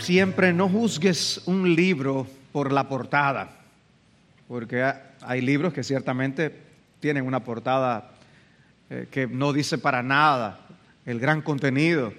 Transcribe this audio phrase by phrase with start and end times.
[0.00, 3.50] siempre, no juzgues un libro por la portada,
[4.46, 4.92] porque
[5.22, 6.54] hay libros que ciertamente
[7.00, 8.12] tienen una portada
[8.88, 10.60] eh, que no dice para nada
[11.04, 12.12] el gran contenido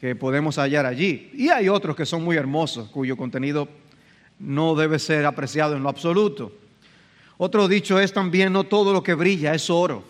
[0.00, 1.30] que podemos hallar allí.
[1.34, 3.68] Y hay otros que son muy hermosos, cuyo contenido
[4.38, 6.52] no debe ser apreciado en lo absoluto.
[7.36, 10.04] Otro dicho es también, no todo lo que brilla es oro,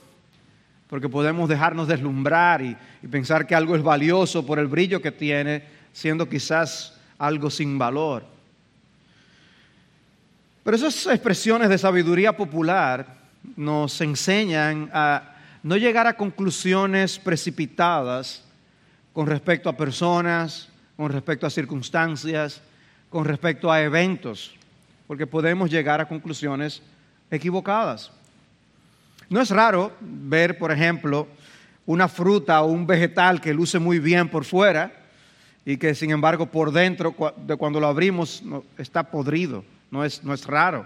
[0.89, 2.77] porque podemos dejarnos deslumbrar y
[3.11, 8.25] pensar que algo es valioso por el brillo que tiene, siendo quizás algo sin valor.
[10.63, 13.19] Pero esas expresiones de sabiduría popular
[13.57, 18.45] nos enseñan a no llegar a conclusiones precipitadas
[19.13, 22.61] con respecto a personas, con respecto a circunstancias,
[23.09, 24.55] con respecto a eventos,
[25.07, 26.83] porque podemos llegar a conclusiones
[27.31, 28.11] equivocadas.
[29.29, 31.27] No es raro ver, por ejemplo,
[31.87, 35.00] una fruta o un vegetal que luce muy bien por fuera
[35.71, 37.15] y que sin embargo por dentro,
[37.47, 38.43] de cuando lo abrimos,
[38.77, 39.65] está podrido.
[39.89, 40.85] No es, no es raro.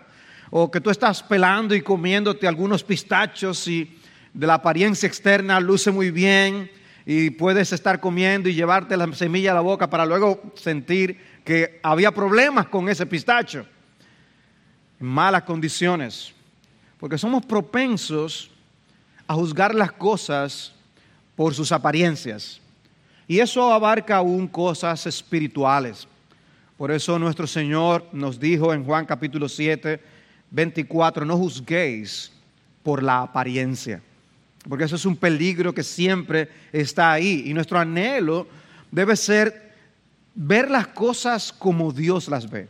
[0.50, 3.96] O que tú estás pelando y comiéndote algunos pistachos y
[4.34, 6.70] de la apariencia externa luce muy bien
[7.06, 11.80] y puedes estar comiendo y llevarte la semilla a la boca para luego sentir que
[11.82, 13.64] había problemas con ese pistacho.
[15.00, 16.34] En malas condiciones.
[17.00, 18.50] Porque somos propensos
[19.26, 20.74] a juzgar las cosas
[21.36, 22.60] por sus apariencias.
[23.26, 26.06] Y eso abarca aún cosas espirituales.
[26.76, 30.00] Por eso nuestro Señor nos dijo en Juan capítulo 7,
[30.50, 32.32] 24, no juzguéis
[32.82, 34.02] por la apariencia
[34.68, 37.44] porque eso es un peligro que siempre está ahí.
[37.46, 38.46] Y nuestro anhelo
[38.90, 39.72] debe ser
[40.34, 42.68] ver las cosas como Dios las ve.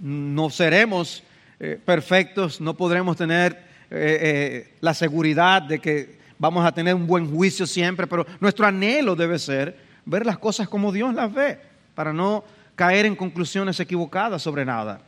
[0.00, 1.22] No seremos
[1.58, 3.52] eh, perfectos, no podremos tener
[3.90, 8.66] eh, eh, la seguridad de que vamos a tener un buen juicio siempre, pero nuestro
[8.66, 11.58] anhelo debe ser ver las cosas como Dios las ve,
[11.94, 15.00] para no caer en conclusiones equivocadas sobre nada.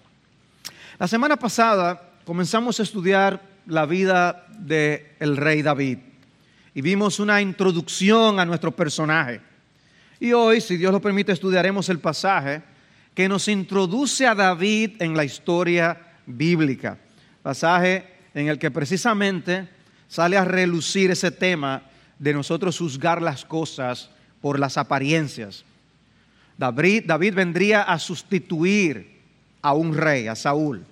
[0.99, 5.99] La semana pasada comenzamos a estudiar la vida del el rey David
[6.75, 9.41] y vimos una introducción a nuestro personaje.
[10.19, 12.63] Y hoy, si Dios lo permite, estudiaremos el pasaje
[13.15, 16.99] que nos introduce a David en la historia bíblica.
[17.43, 19.69] Pasaje en el que precisamente
[20.11, 21.83] sale a relucir ese tema
[22.19, 24.11] de nosotros juzgar las cosas
[24.43, 25.65] por las apariencias.
[26.59, 29.21] David, vendría a sustituir
[29.63, 30.85] a un rey, a Saúl.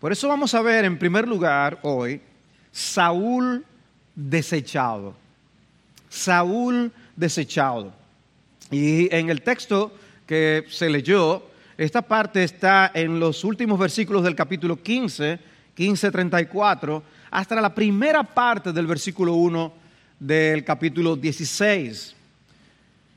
[0.00, 2.20] Por eso vamos a ver en primer lugar hoy
[2.72, 3.64] Saúl
[4.16, 5.14] desechado.
[6.10, 7.94] Saúl desechado.
[8.72, 9.94] Y en el texto
[10.26, 11.44] que se leyó,
[11.78, 15.38] esta parte está en los últimos versículos del capítulo 15,
[15.76, 17.02] 15:34,
[17.32, 19.72] hasta la primera parte del versículo 1
[20.20, 22.14] del capítulo 16.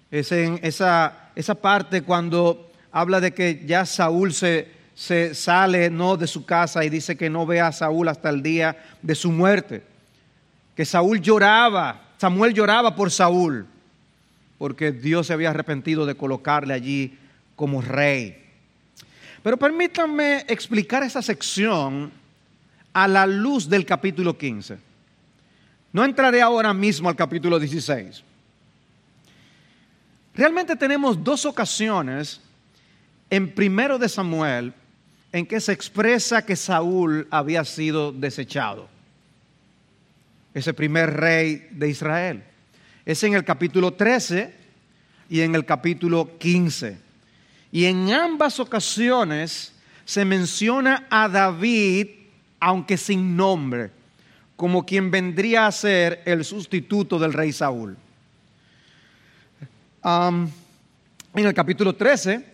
[0.09, 6.15] Es en esa, esa parte cuando habla de que ya Saúl se, se sale no
[6.15, 9.33] de su casa y dice que no ve a Saúl hasta el día de su
[9.33, 9.83] muerte.
[10.77, 13.67] Que Saúl lloraba, Samuel lloraba por Saúl,
[14.57, 17.17] porque Dios se había arrepentido de colocarle allí
[17.57, 18.43] como rey.
[19.43, 22.11] Pero permítanme explicar esa sección
[22.95, 24.77] a la luz del capítulo 15.
[25.91, 28.23] No entraré ahora mismo al capítulo 16.
[30.33, 32.39] Realmente tenemos dos ocasiones
[33.29, 34.73] en primero de Samuel
[35.33, 38.87] en que se expresa que Saúl había sido desechado.
[40.53, 42.43] Ese primer rey de Israel.
[43.05, 44.53] Es en el capítulo 13
[45.29, 46.97] y en el capítulo 15.
[47.73, 49.73] Y en ambas ocasiones
[50.05, 52.24] se menciona a David,
[52.59, 53.91] aunque sin nombre,
[54.55, 57.97] como quien vendría a ser el sustituto del rey Saúl.
[60.03, 60.51] en
[61.33, 62.45] el capítulo 13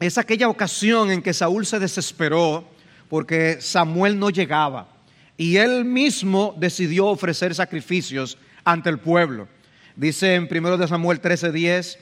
[0.00, 2.64] es aquella ocasión en que Saúl se desesperó
[3.08, 4.88] porque Samuel no llegaba
[5.36, 9.48] y él mismo decidió ofrecer sacrificios ante el pueblo.
[9.94, 11.98] Dice en 1 de Samuel 13:10,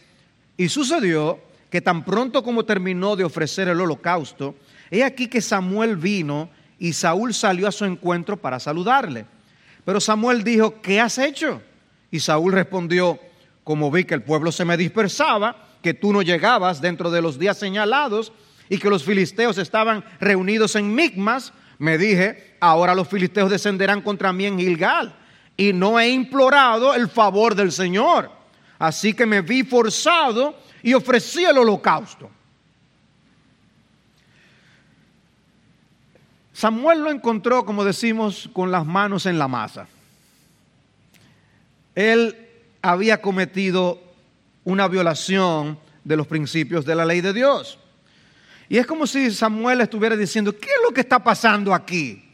[0.57, 1.39] y sucedió
[1.71, 4.55] que tan pronto como terminó de ofrecer el holocausto,
[4.91, 6.49] he aquí que Samuel vino
[6.79, 9.27] y Saúl salió a su encuentro para saludarle.
[9.85, 11.63] Pero Samuel dijo, ¿qué has hecho?
[12.11, 13.19] Y Saúl respondió,
[13.63, 17.39] como vi que el pueblo se me dispersaba, que tú no llegabas dentro de los
[17.39, 18.33] días señalados
[18.69, 24.33] y que los filisteos estaban reunidos en Migmas, me dije, ahora los filisteos descenderán contra
[24.33, 25.15] mí en Gilgal
[25.57, 28.31] y no he implorado el favor del Señor.
[28.79, 32.31] Así que me vi forzado y ofrecí el holocausto.
[36.55, 39.89] Samuel lo encontró, como decimos, con las manos en la masa.
[41.97, 42.49] Él
[42.81, 44.01] había cometido
[44.63, 47.81] una violación de los principios de la ley de Dios.
[48.69, 52.25] Y es como si Samuel estuviera diciendo, ¿qué es lo que está pasando aquí?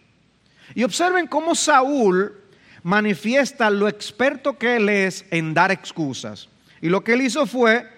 [0.74, 2.36] Y observen cómo Saúl
[2.82, 6.50] manifiesta lo experto que él es en dar excusas.
[6.82, 7.88] Y lo que él hizo fue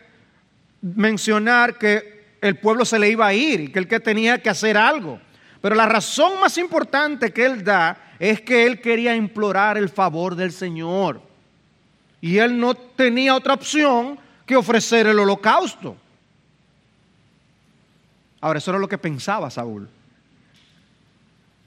[0.81, 4.51] mencionar que el pueblo se le iba a ir y que él que tenía que
[4.51, 5.21] hacer algo.
[5.63, 10.35] Pero la razón más importante que él da es que él quería implorar el favor
[10.35, 11.23] del Señor.
[12.21, 15.97] Y él no tenía otra opción que ofrecer el holocausto.
[18.41, 19.89] Ahora, eso era lo que pensaba Saúl.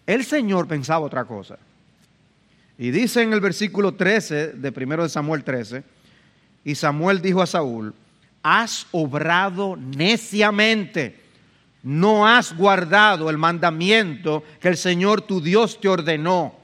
[0.06, 1.57] El Señor pensaba otra cosa.
[2.77, 5.83] Y dice en el versículo 13 de 1 de Samuel 13,
[6.65, 7.94] y Samuel dijo a Saúl,
[8.44, 11.19] has obrado neciamente,
[11.86, 16.56] no has guardado el mandamiento que el Señor tu Dios te ordenó.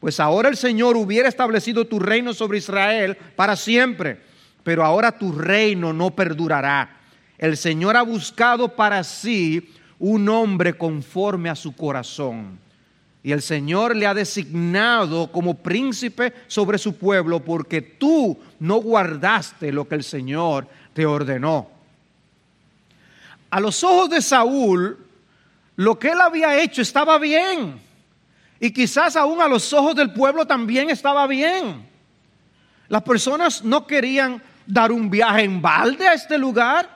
[0.00, 4.18] Pues ahora el Señor hubiera establecido tu reino sobre Israel para siempre,
[4.64, 6.98] pero ahora tu reino no perdurará.
[7.36, 12.58] El Señor ha buscado para sí un hombre conforme a su corazón
[13.22, 19.70] y el Señor le ha designado como príncipe sobre su pueblo porque tú no guardaste
[19.70, 21.81] lo que el Señor te ordenó.
[23.52, 24.96] A los ojos de Saúl,
[25.76, 27.78] lo que él había hecho estaba bien.
[28.58, 31.86] Y quizás aún a los ojos del pueblo también estaba bien.
[32.88, 36.88] Las personas no querían dar un viaje en balde a este lugar.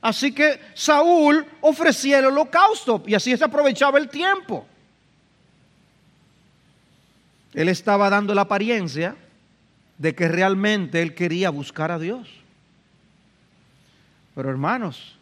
[0.00, 4.66] Así que Saúl ofrecía el holocausto y así se aprovechaba el tiempo.
[7.52, 9.14] Él estaba dando la apariencia
[9.98, 12.30] de que realmente él quería buscar a Dios.
[14.34, 15.17] Pero hermanos,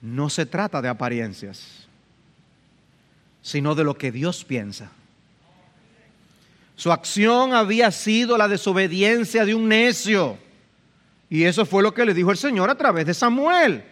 [0.00, 1.86] no se trata de apariencias,
[3.42, 4.90] sino de lo que Dios piensa.
[6.76, 10.38] Su acción había sido la desobediencia de un necio.
[11.30, 13.82] Y eso fue lo que le dijo el Señor a través de Samuel.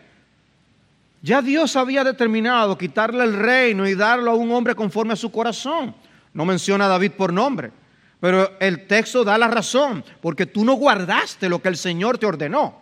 [1.23, 5.33] Ya Dios había determinado quitarle el reino y darlo a un hombre conforme a su
[5.33, 5.95] corazón.
[6.35, 7.73] No menciona a David por nombre,
[8.21, 12.27] pero el texto da la razón, porque tú no guardaste lo que el Señor te
[12.27, 12.79] ordenó.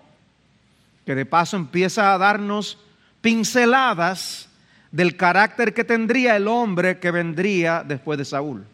[1.07, 2.79] Que de paso empieza a darnos
[3.23, 4.49] pinceladas
[4.91, 8.65] del carácter que tendría el hombre que vendría después de Saúl.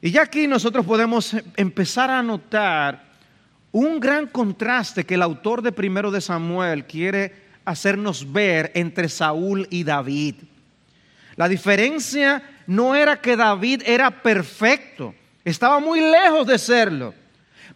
[0.00, 3.04] Y ya aquí nosotros podemos empezar a notar
[3.72, 9.66] un gran contraste que el autor de primero de Samuel quiere hacernos ver entre Saúl
[9.70, 10.36] y David.
[11.36, 17.14] La diferencia no era que David era perfecto, estaba muy lejos de serlo,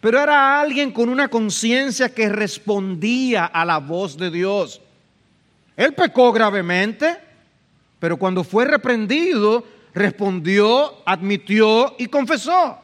[0.03, 4.81] pero era alguien con una conciencia que respondía a la voz de Dios.
[5.77, 7.15] Él pecó gravemente,
[7.99, 12.79] pero cuando fue reprendido, respondió, admitió y confesó.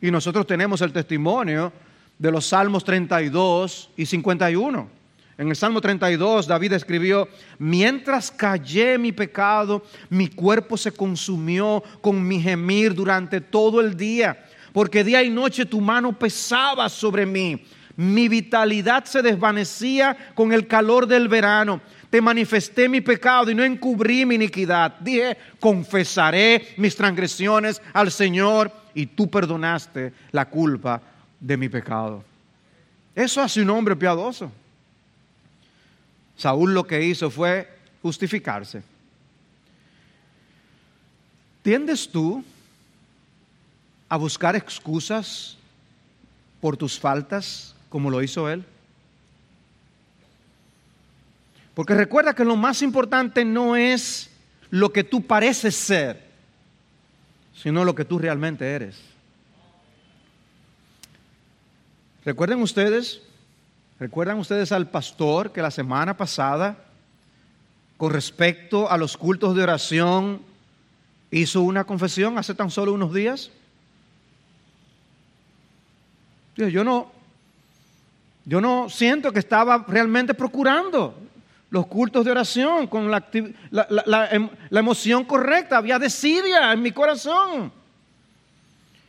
[0.00, 1.72] Y nosotros tenemos el testimonio
[2.18, 4.88] de los Salmos 32 y 51.
[5.38, 7.28] En el Salmo 32 David escribió,
[7.60, 14.47] mientras callé mi pecado, mi cuerpo se consumió con mi gemir durante todo el día,
[14.78, 17.64] porque día y noche tu mano pesaba sobre mí.
[17.96, 21.80] Mi vitalidad se desvanecía con el calor del verano.
[22.10, 24.94] Te manifesté mi pecado y no encubrí mi iniquidad.
[25.00, 31.02] Dije, confesaré mis transgresiones al Señor y tú perdonaste la culpa
[31.40, 32.22] de mi pecado.
[33.16, 34.52] Eso hace un hombre piadoso.
[36.36, 37.68] Saúl lo que hizo fue
[38.00, 38.84] justificarse.
[41.62, 42.44] ¿Tiendes tú
[44.08, 45.56] a buscar excusas
[46.60, 48.64] por tus faltas como lo hizo él?
[51.74, 54.30] Porque recuerda que lo más importante no es
[54.70, 56.22] lo que tú pareces ser,
[57.54, 58.96] sino lo que tú realmente eres.
[62.24, 63.22] Recuerden ustedes
[63.98, 66.76] ¿Recuerdan ustedes al pastor que la semana pasada,
[67.96, 70.40] con respecto a los cultos de oración,
[71.32, 73.50] hizo una confesión hace tan solo unos días?
[76.66, 77.12] Yo no,
[78.44, 81.14] yo no siento que estaba realmente procurando
[81.70, 83.28] los cultos de oración con la,
[84.30, 85.78] em, emoción correcta.
[85.78, 87.70] Había desidia en mi corazón.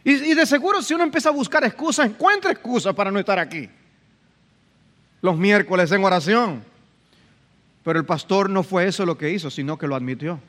[0.03, 3.39] Y, y de seguro si uno empieza a buscar excusas, encuentra excusas para no estar
[3.39, 3.70] aquí
[5.22, 6.63] los miércoles en oración.
[7.84, 10.39] Pero el pastor no fue eso lo que hizo, sino que lo admitió.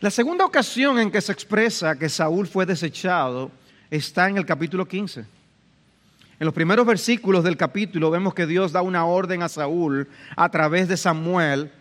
[0.00, 3.50] La segunda ocasión en que se expresa que Saúl fue desechado
[3.90, 5.20] está en el capítulo 15.
[5.20, 10.48] En los primeros versículos del capítulo vemos que Dios da una orden a Saúl a
[10.50, 11.72] través de Samuel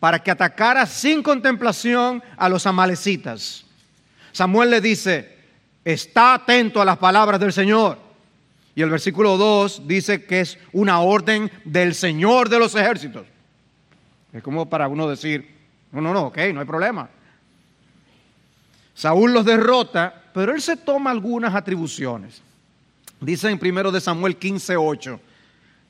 [0.00, 3.66] para que atacara sin contemplación a los amalecitas.
[4.32, 5.36] Samuel le dice,
[5.84, 7.98] está atento a las palabras del Señor.
[8.74, 13.26] Y el versículo 2 dice que es una orden del Señor de los ejércitos.
[14.32, 15.54] Es como para uno decir,
[15.92, 17.10] no, no, no, ok, no hay problema.
[18.98, 22.42] Saúl los derrota, pero él se toma algunas atribuciones.
[23.20, 25.20] Dice en 1 de Samuel 15, 8,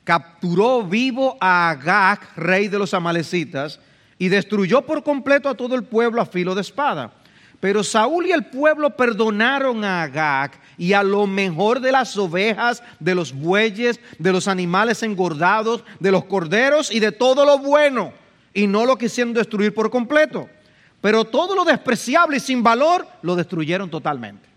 [0.03, 3.79] capturó vivo a Agag, rey de los amalecitas,
[4.19, 7.11] y destruyó por completo a todo el pueblo a filo de espada.
[7.59, 12.83] Pero Saúl y el pueblo perdonaron a Agag y a lo mejor de las ovejas,
[12.99, 18.13] de los bueyes, de los animales engordados, de los corderos y de todo lo bueno,
[18.53, 20.47] y no lo quisieron destruir por completo.
[21.01, 24.47] Pero todo lo despreciable y sin valor lo destruyeron totalmente.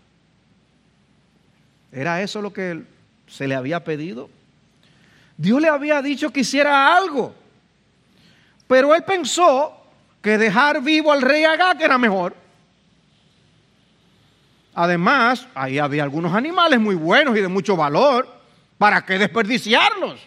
[1.91, 2.83] ¿Era eso lo que
[3.27, 4.29] se le había pedido?
[5.37, 7.33] Dios le había dicho que hiciera algo.
[8.67, 9.77] Pero él pensó
[10.21, 12.35] que dejar vivo al rey Agag era mejor.
[14.73, 18.27] Además, ahí había algunos animales muy buenos y de mucho valor.
[18.77, 20.19] ¿Para qué desperdiciarlos?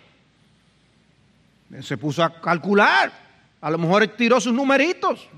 [1.82, 3.12] Se puso a calcular.
[3.60, 5.28] A lo mejor tiró sus numeritos.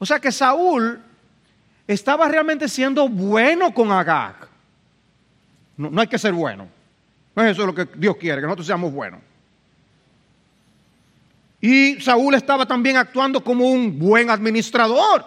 [0.00, 1.00] O sea que Saúl
[1.86, 4.48] estaba realmente siendo bueno con Agag.
[5.76, 6.66] No, no hay que ser bueno.
[7.36, 9.20] No es eso lo que Dios quiere, que nosotros seamos buenos.
[11.60, 15.26] Y Saúl estaba también actuando como un buen administrador,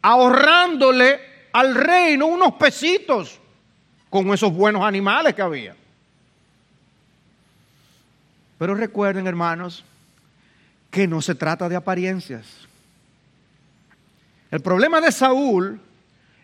[0.00, 1.20] ahorrándole
[1.52, 3.40] al reino unos pesitos
[4.08, 5.74] con esos buenos animales que había.
[8.56, 9.84] Pero recuerden, hermanos,
[10.90, 12.65] que no se trata de apariencias.
[14.50, 15.80] El problema de Saúl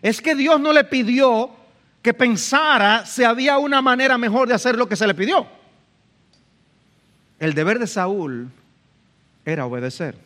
[0.01, 1.49] es que Dios no le pidió
[2.01, 5.47] que pensara si había una manera mejor de hacer lo que se le pidió.
[7.39, 8.49] El deber de Saúl
[9.45, 10.17] era obedecer.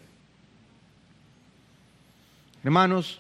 [2.63, 3.19] Hermanos,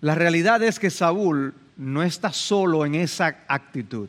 [0.00, 4.08] la realidad es que Saúl no está solo en esa actitud.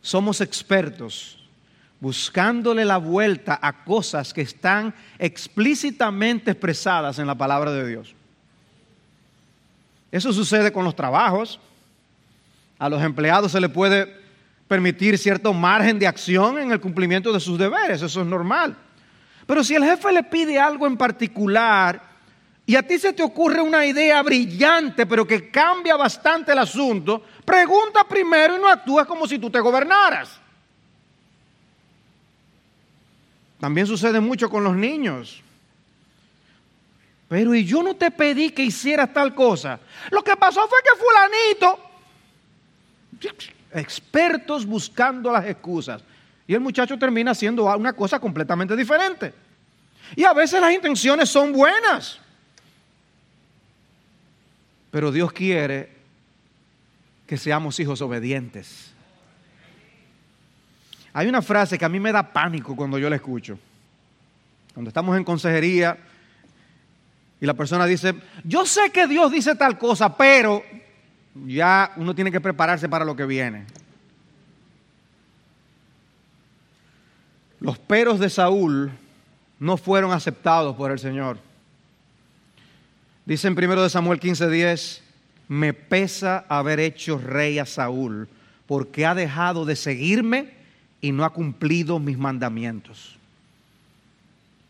[0.00, 1.37] Somos expertos
[2.00, 8.14] buscándole la vuelta a cosas que están explícitamente expresadas en la palabra de Dios.
[10.10, 11.58] Eso sucede con los trabajos.
[12.78, 14.16] A los empleados se les puede
[14.68, 18.76] permitir cierto margen de acción en el cumplimiento de sus deberes, eso es normal.
[19.46, 22.02] Pero si el jefe le pide algo en particular
[22.66, 27.24] y a ti se te ocurre una idea brillante, pero que cambia bastante el asunto,
[27.44, 30.38] pregunta primero y no actúas como si tú te gobernaras.
[33.60, 35.42] También sucede mucho con los niños.
[37.28, 39.80] Pero y yo no te pedí que hicieras tal cosa.
[40.10, 40.90] Lo que pasó fue que
[41.60, 41.78] fulanito,
[43.74, 46.02] expertos buscando las excusas.
[46.46, 49.34] Y el muchacho termina haciendo una cosa completamente diferente.
[50.16, 52.18] Y a veces las intenciones son buenas.
[54.90, 55.90] Pero Dios quiere
[57.26, 58.94] que seamos hijos obedientes.
[61.12, 63.58] Hay una frase que a mí me da pánico cuando yo la escucho.
[64.74, 65.98] Cuando estamos en consejería
[67.40, 70.62] y la persona dice, yo sé que Dios dice tal cosa, pero
[71.46, 73.64] ya uno tiene que prepararse para lo que viene.
[77.60, 78.92] Los peros de Saúl
[79.58, 81.38] no fueron aceptados por el Señor.
[83.24, 85.00] Dice en 1 de Samuel 15:10,
[85.48, 88.28] me pesa haber hecho rey a Saúl,
[88.66, 90.57] porque ha dejado de seguirme
[91.00, 93.16] y no ha cumplido mis mandamientos.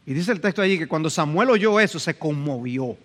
[0.07, 2.97] Y dice el texto allí que cuando Samuel oyó eso se conmovió.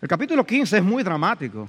[0.00, 1.68] El capítulo 15 es muy dramático.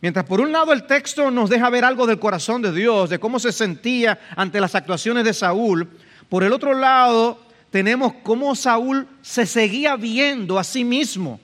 [0.00, 3.20] Mientras por un lado el texto nos deja ver algo del corazón de Dios, de
[3.20, 5.88] cómo se sentía ante las actuaciones de Saúl,
[6.28, 7.40] por el otro lado
[7.70, 11.38] tenemos cómo Saúl se seguía viendo a sí mismo.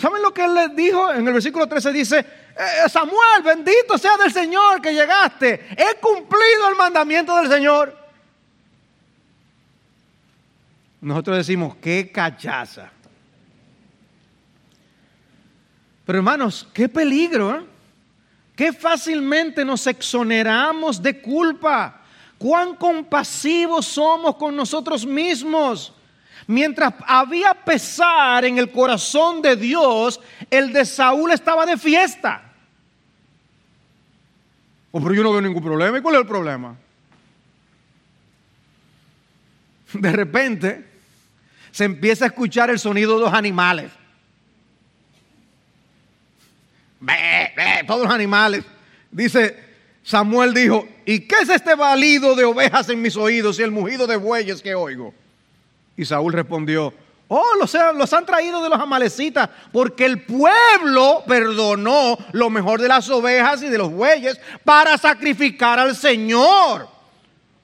[0.00, 1.12] ¿Saben lo que él le dijo?
[1.12, 5.66] En el versículo 13 dice, eh, Samuel, bendito sea del Señor que llegaste.
[5.72, 7.94] He cumplido el mandamiento del Señor.
[11.02, 12.90] Nosotros decimos, qué cachaza.
[16.06, 17.58] Pero hermanos, qué peligro.
[17.58, 17.66] ¿eh?
[18.56, 22.00] Qué fácilmente nos exoneramos de culpa.
[22.38, 25.92] Cuán compasivos somos con nosotros mismos.
[26.46, 30.20] Mientras había pesar en el corazón de Dios,
[30.50, 32.42] el de Saúl estaba de fiesta.
[34.92, 35.98] Oh, pero yo no veo ningún problema.
[35.98, 36.76] ¿Y cuál es el problema?
[39.92, 40.84] De repente
[41.70, 43.92] se empieza a escuchar el sonido de los animales.
[47.86, 48.64] todos los animales.
[49.10, 49.56] Dice,
[50.02, 54.06] Samuel dijo, ¿y qué es este balido de ovejas en mis oídos y el mugido
[54.06, 55.14] de bueyes que oigo?
[56.00, 56.94] Y Saúl respondió,
[57.28, 62.88] Oh, los, los han traído de los amalecitas, porque el pueblo perdonó lo mejor de
[62.88, 66.88] las ovejas y de los bueyes para sacrificar al Señor.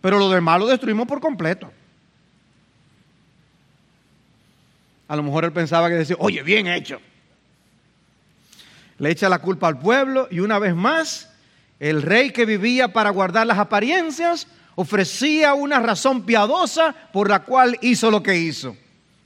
[0.02, 1.73] Pero lo demás lo destruimos por completo.
[5.09, 7.00] A lo mejor él pensaba que decía, oye, bien hecho.
[8.99, 11.33] Le echa la culpa al pueblo y una vez más,
[11.81, 17.76] el rey que vivía para guardar las apariencias ofrecía una razón piadosa por la cual
[17.80, 18.76] hizo lo que hizo.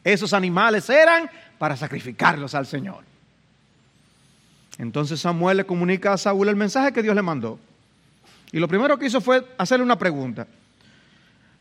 [0.03, 1.29] Esos animales eran
[1.59, 3.05] para sacrificarlos al Señor.
[4.79, 7.59] Entonces Samuel le comunica a Saúl el mensaje que Dios le mandó.
[8.51, 10.47] Y lo primero que hizo fue hacerle una pregunta.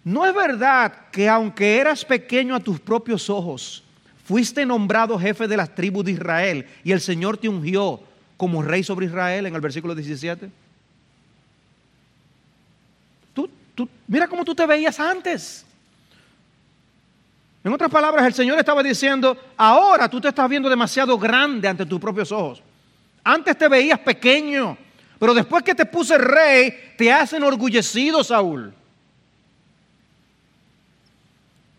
[0.04, 3.84] ¿No es verdad que aunque eras pequeño a tus propios ojos,
[4.24, 8.02] fuiste nombrado jefe de las tribus de Israel y el Señor te ungió
[8.38, 10.50] como rey sobre Israel en el versículo 17?
[14.08, 15.66] Mira cómo tú te veías antes.
[17.64, 21.86] En otras palabras, el Señor estaba diciendo, ahora tú te estás viendo demasiado grande ante
[21.86, 22.64] tus propios ojos.
[23.24, 24.78] Antes te veías pequeño,
[25.20, 28.74] pero después que te puse rey, te has enorgullecido, Saúl.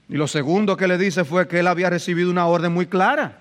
[0.09, 3.39] Y lo segundo que le dice fue que él había recibido una orden muy clara.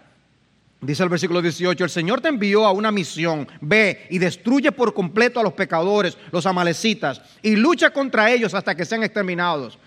[0.82, 4.94] Dice el versículo 18, el Señor te envió a una misión, ve y destruye por
[4.94, 9.78] completo a los pecadores, los amalecitas, y lucha contra ellos hasta que sean exterminados.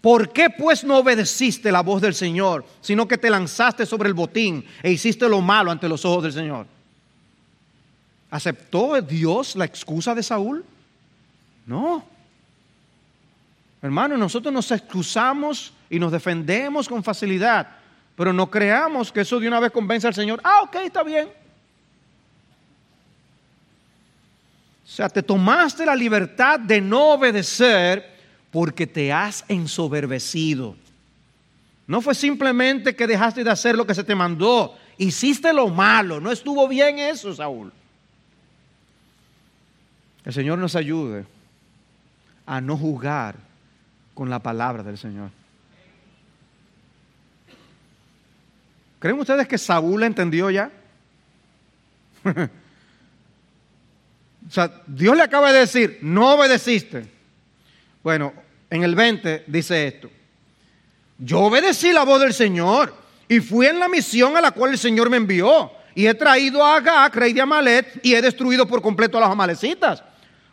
[0.00, 4.14] ¿Por qué pues no obedeciste la voz del Señor, sino que te lanzaste sobre el
[4.14, 6.66] botín e hiciste lo malo ante los ojos del Señor?
[8.30, 10.64] ¿Aceptó Dios la excusa de Saúl?
[11.66, 12.04] No.
[13.82, 17.77] Hermano, nosotros nos excusamos y nos defendemos con facilidad,
[18.18, 20.40] pero no creamos que eso de una vez convence al Señor.
[20.42, 21.28] Ah, ok, está bien.
[24.84, 28.18] O sea, te tomaste la libertad de no obedecer
[28.50, 30.74] porque te has ensoberbecido.
[31.86, 36.18] No fue simplemente que dejaste de hacer lo que se te mandó, hiciste lo malo,
[36.18, 37.72] no estuvo bien eso, Saúl.
[40.24, 41.24] El Señor nos ayude
[42.46, 43.36] a no juzgar
[44.12, 45.37] con la palabra del Señor.
[48.98, 50.70] ¿Creen ustedes que Saúl entendió ya?
[52.24, 52.48] o
[54.50, 57.06] sea, Dios le acaba de decir, no obedeciste.
[58.02, 58.32] Bueno,
[58.70, 60.10] en el 20 dice esto.
[61.18, 62.94] Yo obedecí la voz del Señor
[63.28, 65.72] y fui en la misión a la cual el Señor me envió.
[65.94, 69.30] Y he traído a Agag, rey de Amalet, y he destruido por completo a los
[69.30, 70.02] amalecitas.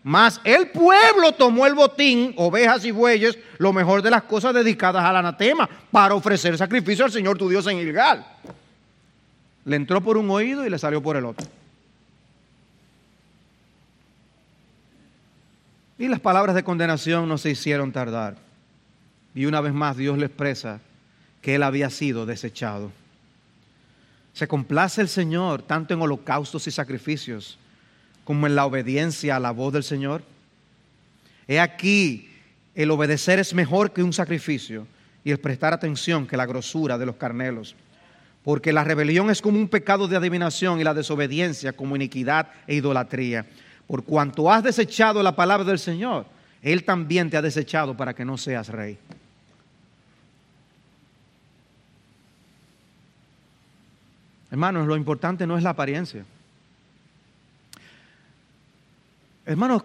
[0.08, 5.04] Mas el pueblo tomó el botín, ovejas y bueyes, lo mejor de las cosas dedicadas
[5.04, 8.24] al anatema, para ofrecer sacrificio al Señor tu Dios en Gilgal.
[9.65, 11.48] Le entró por un oído y le salió por el otro.
[15.98, 18.36] Y las palabras de condenación no se hicieron tardar.
[19.34, 20.82] Y una vez más Dios le expresa
[21.41, 22.91] que él había sido desechado.
[24.34, 27.58] Se complace el Señor tanto en holocaustos y sacrificios
[28.26, 30.24] como en la obediencia a la voz del Señor.
[31.48, 32.30] He aquí,
[32.76, 34.86] el obedecer es mejor que un sacrificio
[35.24, 37.76] y el prestar atención que la grosura de los carnelos.
[38.44, 42.76] Porque la rebelión es como un pecado de adivinación y la desobediencia como iniquidad e
[42.76, 43.46] idolatría
[43.88, 46.26] por cuanto has desechado la palabra del Señor,
[46.62, 48.98] Él también te ha desechado para que no seas rey.
[54.50, 56.26] Hermanos, lo importante no es la apariencia.
[59.45, 59.84] Hermanos,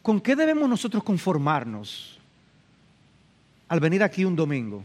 [0.00, 2.18] ¿con qué debemos nosotros conformarnos
[3.68, 4.82] al venir aquí un domingo?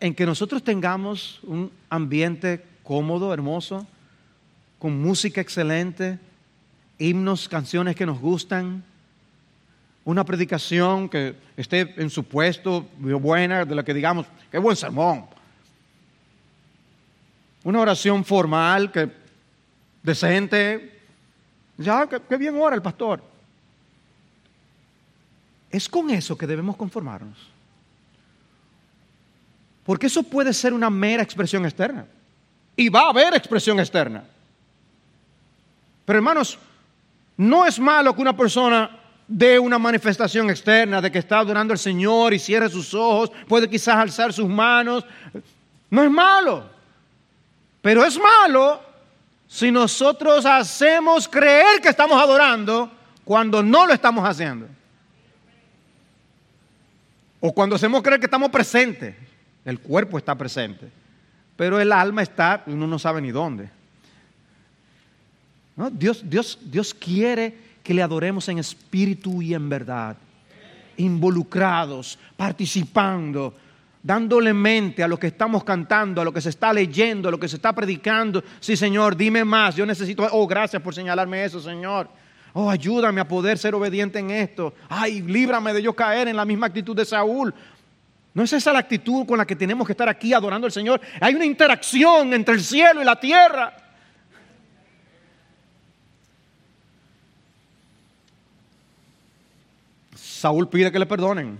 [0.00, 3.86] En que nosotros tengamos un ambiente cómodo, hermoso,
[4.78, 6.18] con música excelente,
[6.98, 8.82] himnos, canciones que nos gustan,
[10.06, 15.26] una predicación que esté en su puesto, buena, de la que digamos, qué buen sermón.
[17.64, 19.10] Una oración formal, que
[20.02, 20.95] decente,
[21.78, 23.22] ya, qué bien ora el pastor.
[25.70, 27.36] Es con eso que debemos conformarnos.
[29.84, 32.06] Porque eso puede ser una mera expresión externa.
[32.74, 34.24] Y va a haber expresión externa.
[36.04, 36.58] Pero hermanos,
[37.36, 41.78] no es malo que una persona dé una manifestación externa de que está adorando al
[41.78, 45.04] Señor y cierre sus ojos, puede quizás alzar sus manos.
[45.90, 46.64] No es malo.
[47.82, 48.80] Pero es malo
[49.48, 52.90] si nosotros hacemos creer que estamos adorando
[53.24, 54.68] cuando no lo estamos haciendo.
[57.40, 59.14] O cuando hacemos creer que estamos presentes.
[59.64, 60.90] El cuerpo está presente.
[61.56, 63.70] Pero el alma está, uno no sabe ni dónde.
[65.92, 70.16] Dios, Dios, Dios quiere que le adoremos en espíritu y en verdad,
[70.96, 73.54] involucrados, participando.
[74.06, 77.40] Dándole mente a lo que estamos cantando, a lo que se está leyendo, a lo
[77.40, 78.42] que se está predicando.
[78.60, 79.74] Sí, Señor, dime más.
[79.74, 82.08] Yo necesito, oh, gracias por señalarme eso, Señor.
[82.52, 84.72] Oh, ayúdame a poder ser obediente en esto.
[84.88, 87.52] Ay, líbrame de yo caer en la misma actitud de Saúl.
[88.32, 91.00] No es esa la actitud con la que tenemos que estar aquí adorando al Señor.
[91.20, 93.76] Hay una interacción entre el cielo y la tierra.
[100.14, 101.58] Saúl pide que le perdonen.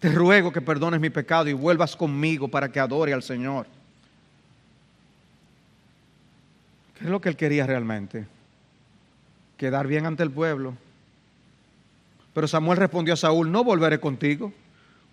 [0.00, 3.66] Te ruego que perdones mi pecado y vuelvas conmigo para que adore al Señor.
[6.98, 8.26] ¿Qué es lo que él quería realmente?
[9.58, 10.74] Quedar bien ante el pueblo.
[12.32, 14.52] Pero Samuel respondió a Saúl, no volveré contigo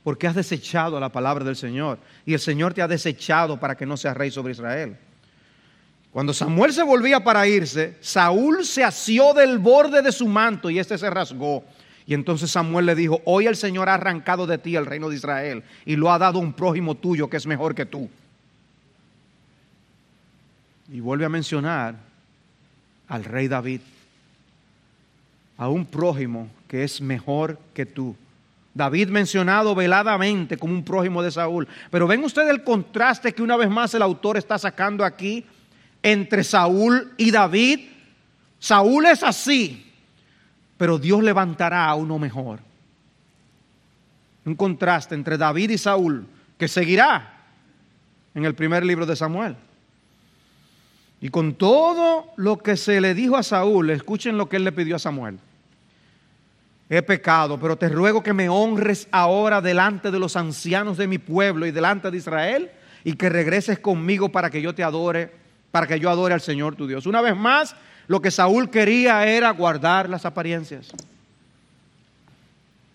[0.04, 3.86] porque has desechado la palabra del Señor y el Señor te ha desechado para que
[3.86, 4.97] no seas rey sobre Israel.
[6.12, 10.80] Cuando Samuel se volvía para irse, Saúl se asió del borde de su manto y
[10.80, 11.65] este se rasgó.
[12.08, 15.17] Y entonces Samuel le dijo, hoy el Señor ha arrancado de ti el reino de
[15.17, 18.10] Israel y lo ha dado a un prójimo tuyo que es mejor que tú.
[20.89, 21.96] Y vuelve a mencionar
[23.10, 23.82] al rey David,
[25.58, 28.15] a un prójimo que es mejor que tú.
[28.74, 31.67] David mencionado veladamente como un prójimo de Saúl.
[31.91, 35.43] Pero ven ustedes el contraste que una vez más el autor está sacando aquí
[36.02, 37.80] entre Saúl y David.
[38.60, 39.87] Saúl es así,
[40.78, 42.60] pero Dios levantará a uno mejor.
[44.46, 46.26] Un contraste entre David y Saúl
[46.58, 47.34] que seguirá
[48.34, 49.56] en el primer libro de Samuel.
[51.20, 54.72] Y con todo lo que se le dijo a Saúl, escuchen lo que él le
[54.72, 55.40] pidió a Samuel
[56.90, 61.18] he pecado, pero te ruego que me honres ahora delante de los ancianos de mi
[61.18, 62.72] pueblo y delante de Israel
[63.04, 65.32] y que regreses conmigo para que yo te adore,
[65.72, 67.06] para que yo adore al Señor tu Dios.
[67.06, 67.76] Una vez más,
[68.08, 70.88] lo que Saúl quería era guardar las apariencias.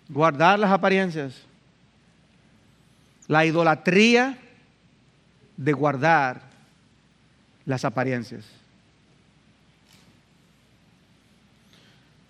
[0.09, 1.33] Guardar las apariencias.
[3.27, 4.37] La idolatría
[5.55, 6.41] de guardar
[7.65, 8.43] las apariencias.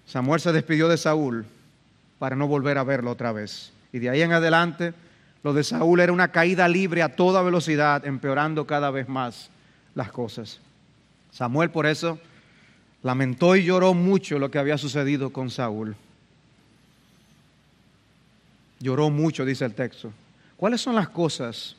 [0.06, 1.46] Samuel se despidió de Saúl
[2.20, 3.72] para no volver a verlo otra vez.
[3.92, 4.94] Y de ahí en adelante,
[5.42, 9.50] lo de Saúl era una caída libre a toda velocidad, empeorando cada vez más
[9.96, 10.60] las cosas.
[11.32, 12.20] Samuel por eso
[13.04, 15.96] lamentó y lloró mucho lo que había sucedido con Saúl.
[18.80, 20.12] Lloró mucho, dice el texto.
[20.58, 21.76] ¿Cuáles son las cosas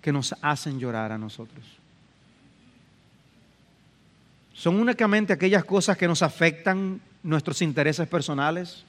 [0.00, 1.64] que nos hacen llorar a nosotros?
[4.54, 8.84] ¿Son únicamente aquellas cosas que nos afectan nuestros intereses personales?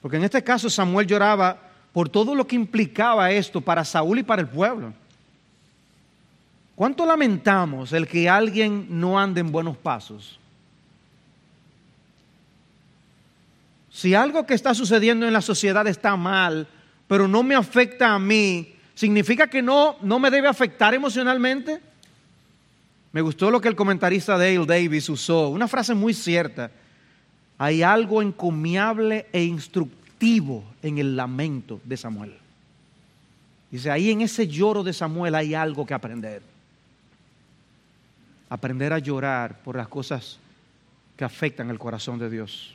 [0.00, 1.60] Porque en este caso Samuel lloraba
[1.92, 4.94] por todo lo que implicaba esto para Saúl y para el pueblo.
[6.78, 10.38] ¿Cuánto lamentamos el que alguien no ande en buenos pasos?
[13.90, 16.68] Si algo que está sucediendo en la sociedad está mal,
[17.08, 21.80] pero no me afecta a mí, ¿significa que no, no me debe afectar emocionalmente?
[23.10, 26.70] Me gustó lo que el comentarista Dale Davis usó, una frase muy cierta
[27.58, 32.34] hay algo encomiable e instructivo en el lamento de Samuel.
[33.68, 36.47] Dice, ahí en ese lloro de Samuel hay algo que aprender.
[38.48, 40.38] Aprender a llorar por las cosas
[41.16, 42.74] que afectan el corazón de Dios.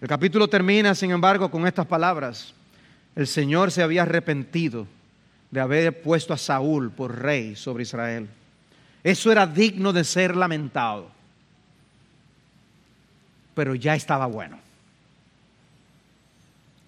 [0.00, 2.54] El capítulo termina, sin embargo, con estas palabras.
[3.16, 4.86] El Señor se había arrepentido
[5.50, 8.28] de haber puesto a Saúl por rey sobre Israel.
[9.02, 11.18] Eso era digno de ser lamentado
[13.58, 14.56] pero ya estaba bueno.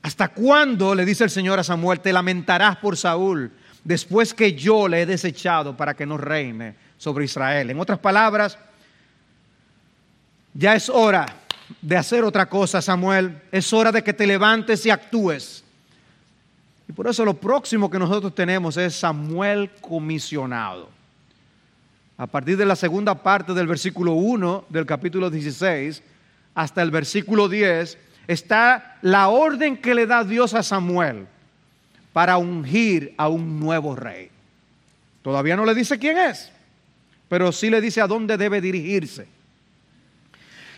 [0.02, 3.50] ¿Hasta cuándo, le dice el Señor a Samuel, te lamentarás por Saúl
[3.82, 7.70] después que yo le he desechado para que no reine sobre Israel?
[7.70, 8.58] En otras palabras,
[10.52, 11.24] ya es hora
[11.80, 13.40] de hacer otra cosa, Samuel.
[13.50, 15.64] Es hora de que te levantes y actúes.
[16.86, 20.90] Y por eso lo próximo que nosotros tenemos es Samuel comisionado.
[22.18, 26.02] A partir de la segunda parte del versículo 1 del capítulo 16,
[26.54, 31.26] hasta el versículo 10 está la orden que le da Dios a Samuel
[32.12, 34.28] para ungir a un nuevo rey.
[35.22, 36.52] Todavía no le dice quién es,
[37.30, 39.26] pero sí le dice a dónde debe dirigirse.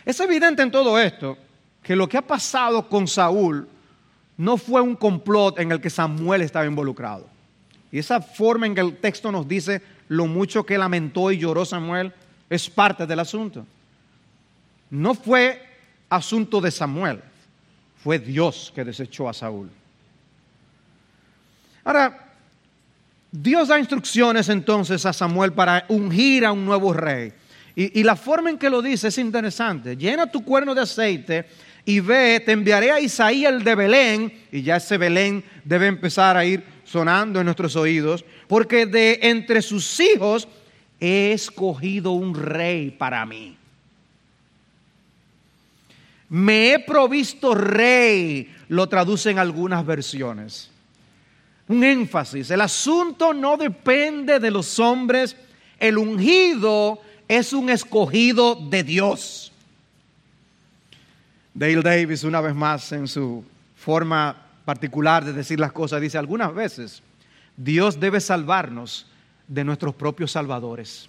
[0.05, 1.37] Es evidente en todo esto
[1.83, 3.67] que lo que ha pasado con Saúl
[4.37, 7.27] no fue un complot en el que Samuel estaba involucrado.
[7.91, 11.65] Y esa forma en que el texto nos dice lo mucho que lamentó y lloró
[11.65, 12.13] Samuel
[12.49, 13.65] es parte del asunto
[14.93, 15.59] no fue
[16.07, 17.19] asunto de Samuel,
[18.03, 19.71] fue Dios que desechó a Saúl.
[21.83, 22.32] Ahora,
[23.35, 27.33] Dios da instrucciones entonces a Samuel para ungir a un nuevo rey.
[27.75, 29.97] Y, la forma en que lo dice es interesante.
[29.97, 31.47] Llena tu cuerno de aceite
[31.83, 36.37] y ve, te enviaré a Isaías el de Belén, y ya ese Belén debe empezar
[36.37, 40.47] a ir sonando en nuestros oídos, porque de entre sus hijos
[40.99, 43.57] he escogido un rey para mí.
[46.29, 50.69] Me he provisto rey, lo traducen algunas versiones.
[51.67, 55.35] Un énfasis, el asunto no depende de los hombres,
[55.79, 59.51] el ungido es un escogido de Dios.
[61.53, 63.43] Dale Davis, una vez más, en su
[63.75, 67.01] forma particular de decir las cosas, dice, algunas veces
[67.55, 69.05] Dios debe salvarnos
[69.47, 71.07] de nuestros propios salvadores.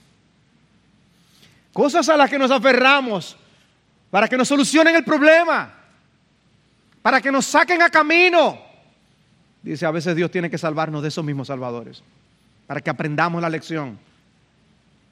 [1.72, 3.36] Cosas a las que nos aferramos
[4.10, 5.74] para que nos solucionen el problema,
[7.02, 8.73] para que nos saquen a camino.
[9.64, 12.02] Dice, a veces Dios tiene que salvarnos de esos mismos salvadores,
[12.66, 13.98] para que aprendamos la lección,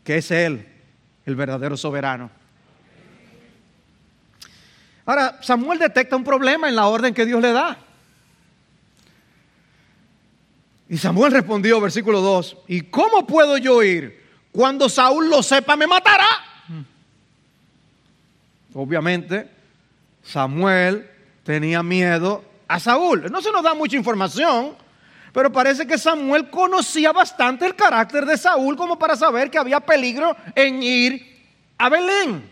[0.05, 0.69] que es Él,
[1.25, 2.31] el verdadero soberano.
[5.07, 7.79] Ahora, Samuel detecta un problema en la orden que Dios le da.
[10.91, 14.23] Y Samuel respondió, versículo 2, ¿y cómo puedo yo ir?
[14.53, 16.29] Cuando Saúl lo sepa, me matará.
[18.75, 19.49] Obviamente,
[20.23, 21.09] Samuel
[21.43, 23.31] tenía miedo a Saúl.
[23.31, 24.77] No se nos da mucha información,
[25.33, 29.81] pero parece que Samuel conocía bastante el carácter de Saúl como para saber que había
[29.81, 31.33] peligro en ir
[31.79, 32.51] a Belén.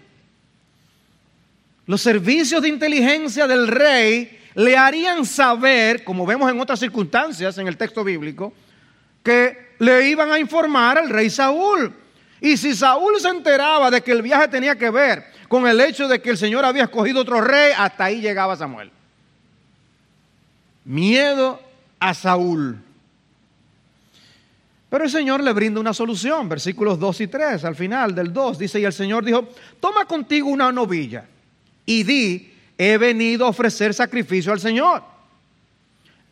[1.86, 7.66] Los servicios de inteligencia del rey le harían saber, como vemos en otras circunstancias en
[7.66, 8.52] el texto bíblico,
[9.22, 11.92] que le iban a informar al rey Saúl.
[12.40, 16.08] Y si Saúl se enteraba de que el viaje tenía que ver con el hecho
[16.08, 18.90] de que el Señor había escogido otro rey, hasta ahí llegaba Samuel.
[20.84, 21.60] Miedo
[21.98, 22.82] a Saúl.
[24.88, 28.58] Pero el Señor le brinda una solución, versículos 2 y 3, al final del 2,
[28.58, 31.26] dice, y el Señor dijo, toma contigo una novilla
[31.86, 35.02] y di, he venido a ofrecer sacrificio al Señor.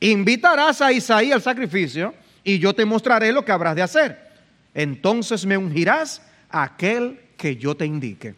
[0.00, 4.28] Invitarás a Isaí al sacrificio y yo te mostraré lo que habrás de hacer.
[4.74, 8.34] Entonces me ungirás a aquel que yo te indique.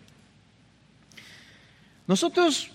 [2.07, 2.71] Nosotros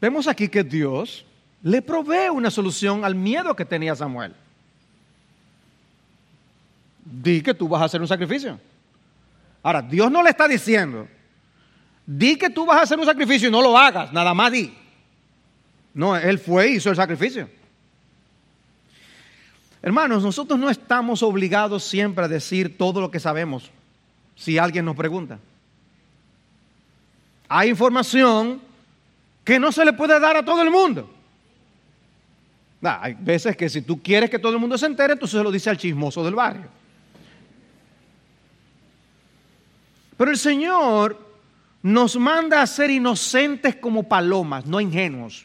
[0.00, 1.24] vemos aquí que Dios
[1.62, 4.34] le provee una solución al miedo que tenía Samuel.
[7.04, 8.60] Di que tú vas a hacer un sacrificio.
[9.62, 11.08] Ahora, Dios no le está diciendo,
[12.06, 14.74] di que tú vas a hacer un sacrificio y no lo hagas, nada más di.
[15.94, 17.48] No, él fue y hizo el sacrificio.
[19.82, 23.70] Hermanos, nosotros no estamos obligados siempre a decir todo lo que sabemos
[24.36, 25.38] si alguien nos pregunta.
[27.48, 28.60] Hay información
[29.44, 31.17] que no se le puede dar a todo el mundo.
[32.82, 35.50] Hay veces que si tú quieres que todo el mundo se entere, entonces se lo
[35.50, 36.68] dice al chismoso del barrio.
[40.16, 41.18] Pero el Señor
[41.82, 45.44] nos manda a ser inocentes como palomas, no ingenuos.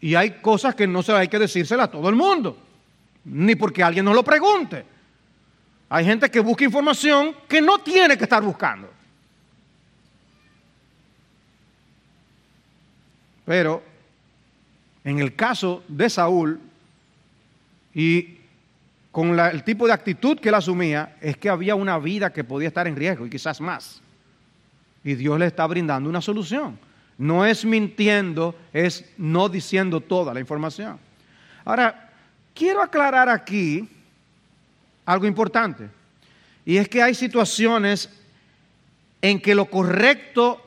[0.00, 2.58] Y hay cosas que no se hay que decírselas a todo el mundo,
[3.24, 4.84] ni porque alguien nos lo pregunte.
[5.88, 8.90] Hay gente que busca información que no tiene que estar buscando.
[13.44, 13.91] Pero
[15.04, 16.60] en el caso de Saúl
[17.94, 18.38] y
[19.10, 22.68] con el tipo de actitud que él asumía, es que había una vida que podía
[22.68, 24.00] estar en riesgo y quizás más.
[25.04, 26.78] Y Dios le está brindando una solución.
[27.18, 30.98] No es mintiendo, es no diciendo toda la información.
[31.64, 32.10] Ahora,
[32.54, 33.86] quiero aclarar aquí
[35.04, 35.88] algo importante.
[36.64, 38.08] Y es que hay situaciones
[39.20, 40.64] en que lo correcto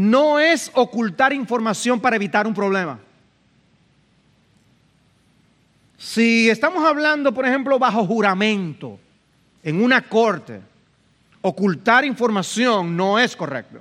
[0.00, 2.98] no es ocultar información para evitar un problema.
[5.98, 8.98] Si estamos hablando, por ejemplo, bajo juramento,
[9.62, 10.62] en una corte,
[11.42, 13.80] ocultar información no es correcto.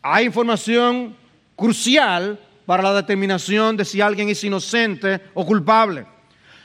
[0.00, 1.14] Hay información
[1.54, 6.06] crucial para la determinación de si alguien es inocente o culpable.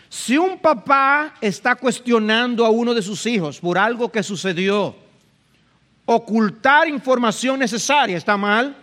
[0.08, 4.96] Si un papá está cuestionando a uno de sus hijos por algo que sucedió,
[6.12, 8.76] ocultar información necesaria está mal.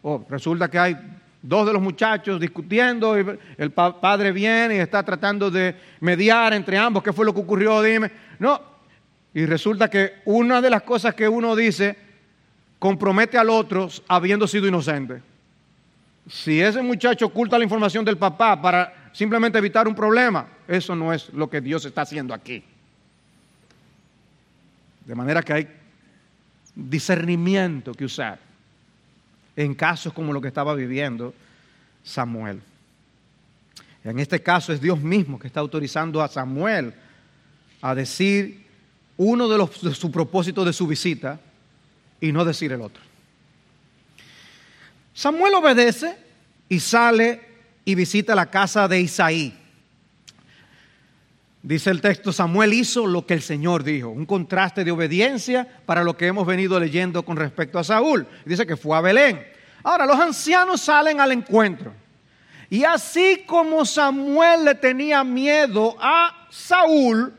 [0.00, 0.96] Oh, resulta que hay
[1.42, 6.78] dos de los muchachos discutiendo y el padre viene y está tratando de mediar entre
[6.78, 7.02] ambos.
[7.02, 7.82] ¿Qué fue lo que ocurrió?
[7.82, 8.10] Dime.
[8.38, 8.62] No.
[9.34, 11.98] Y resulta que una de las cosas que uno dice
[12.78, 15.20] compromete al otro habiendo sido inocente.
[16.30, 21.12] Si ese muchacho oculta la información del papá para simplemente evitar un problema, eso no
[21.12, 22.64] es lo que Dios está haciendo aquí.
[25.04, 25.77] De manera que hay
[26.78, 28.38] discernimiento que usar
[29.56, 31.34] en casos como lo que estaba viviendo
[32.04, 32.60] Samuel.
[34.04, 36.94] En este caso es Dios mismo que está autorizando a Samuel
[37.82, 38.64] a decir
[39.16, 41.40] uno de, los, de sus propósitos de su visita
[42.20, 43.02] y no decir el otro.
[45.12, 46.16] Samuel obedece
[46.68, 47.40] y sale
[47.84, 49.57] y visita la casa de Isaí.
[51.68, 56.02] Dice el texto, Samuel hizo lo que el Señor dijo, un contraste de obediencia para
[56.02, 58.26] lo que hemos venido leyendo con respecto a Saúl.
[58.46, 59.46] Dice que fue a Belén.
[59.82, 61.92] Ahora, los ancianos salen al encuentro.
[62.70, 67.34] Y así como Samuel le tenía miedo a Saúl,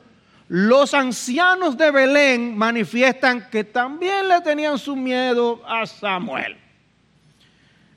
[0.48, 6.56] los ancianos de Belén manifiestan que también le tenían su miedo a Samuel.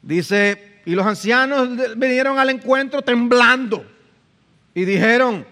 [0.00, 3.84] Dice, y los ancianos vinieron al encuentro temblando
[4.74, 5.51] y dijeron,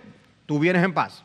[0.51, 1.23] tú vienes en paz.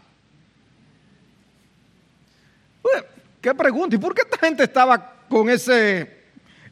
[3.42, 3.96] ¿Qué pregunta?
[3.96, 6.16] ¿Y por qué esta gente estaba con ese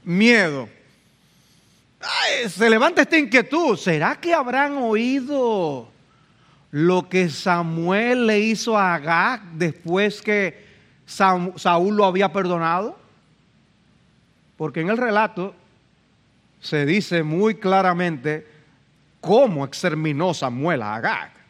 [0.04, 0.70] miedo?
[2.48, 3.76] se levanta esta inquietud.
[3.76, 5.90] ¿Será que habrán oído
[6.70, 10.64] lo que Samuel le hizo a Agag después que
[11.08, 13.00] Saúl lo había perdonado?
[14.58, 15.56] Porque en el relato
[16.62, 18.46] se dice muy claramente
[19.22, 21.43] cómo exterminó Samuel a Agag.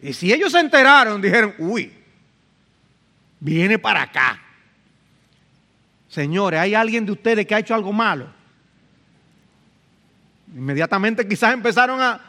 [0.00, 1.92] Y si ellos se enteraron, dijeron, uy,
[3.40, 4.40] viene para acá.
[6.08, 8.28] Señores, ¿hay alguien de ustedes que ha hecho algo malo?
[10.54, 12.20] Inmediatamente quizás empezaron a,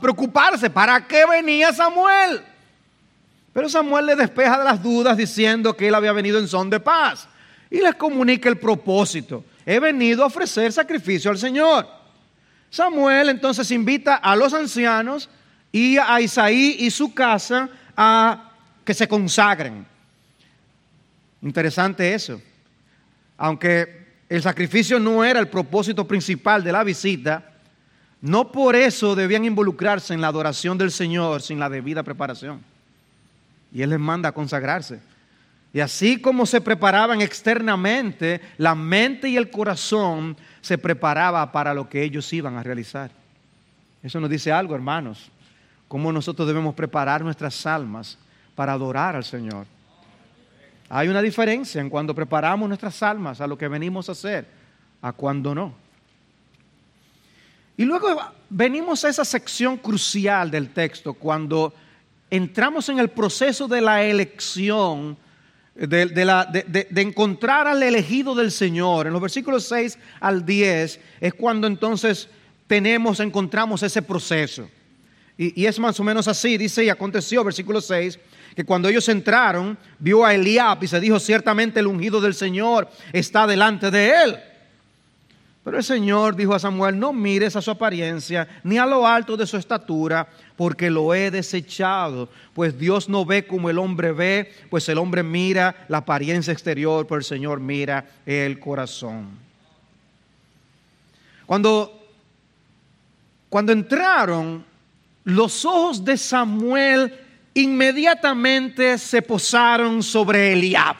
[0.00, 0.68] preocuparse.
[0.68, 2.42] ¿Para qué venía Samuel?
[3.52, 6.78] Pero Samuel le despeja de las dudas diciendo que él había venido en son de
[6.78, 7.28] paz.
[7.70, 9.44] Y les comunica el propósito.
[9.64, 11.88] He venido a ofrecer sacrificio al Señor.
[12.68, 15.28] Samuel entonces invita a los ancianos
[15.72, 18.52] y a Isaí y su casa a
[18.84, 19.86] que se consagren.
[21.42, 22.40] Interesante eso.
[23.38, 27.50] Aunque el sacrificio no era el propósito principal de la visita,
[28.20, 32.60] no por eso debían involucrarse en la adoración del Señor sin la debida preparación.
[33.72, 35.00] Y Él les manda a consagrarse.
[35.72, 41.88] Y así como se preparaban externamente, la mente y el corazón se preparaba para lo
[41.88, 43.10] que ellos iban a realizar.
[44.02, 45.30] Eso nos dice algo, hermanos,
[45.90, 48.16] cómo nosotros debemos preparar nuestras almas
[48.54, 49.66] para adorar al Señor.
[50.88, 54.46] Hay una diferencia en cuando preparamos nuestras almas a lo que venimos a hacer,
[55.02, 55.74] a cuando no.
[57.76, 58.06] Y luego
[58.48, 61.74] venimos a esa sección crucial del texto, cuando
[62.30, 65.18] entramos en el proceso de la elección,
[65.74, 69.08] de, encontrar al elegido del Señor.
[69.08, 72.28] En los versículos 6 al 10 es cuando entonces
[72.68, 74.70] tenemos, encontramos ese proceso.
[75.42, 78.18] Y, es más o menos así, dice, y aconteció, versículo 6,
[78.54, 82.90] que cuando ellos entraron, vio a Eliab y se dijo, ciertamente el ungido del Señor
[83.10, 84.38] está delante de él.
[85.64, 89.34] Pero el Señor dijo a Samuel, no mires a su apariencia ni a lo alto
[89.34, 92.28] de su estatura, porque lo he desechado.
[92.52, 97.06] Pues Dios no ve como el hombre ve, pues el hombre mira la apariencia exterior,
[97.06, 99.38] pero el Señor mira el corazón.
[101.46, 101.98] Cuando,
[103.48, 104.68] cuando entraron,
[105.24, 107.18] los ojos de Samuel
[107.54, 110.96] inmediatamente se posaron sobre Eliab.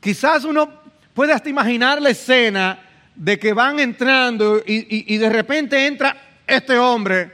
[0.00, 0.72] Quizás uno
[1.12, 2.80] puede hasta imaginar la escena
[3.14, 7.30] de que van entrando y, de repente entra este hombre.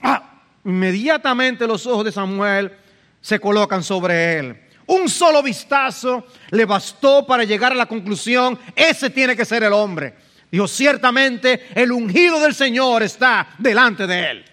[0.00, 0.22] ¡Ah!
[0.64, 2.72] Inmediatamente los ojos de Samuel
[3.20, 4.60] se colocan sobre él.
[4.86, 9.72] Un solo vistazo le bastó para llegar a la conclusión, ese tiene que ser el
[9.72, 10.14] hombre.
[10.50, 14.44] Dijo, ciertamente el ungido del Señor está delante de él.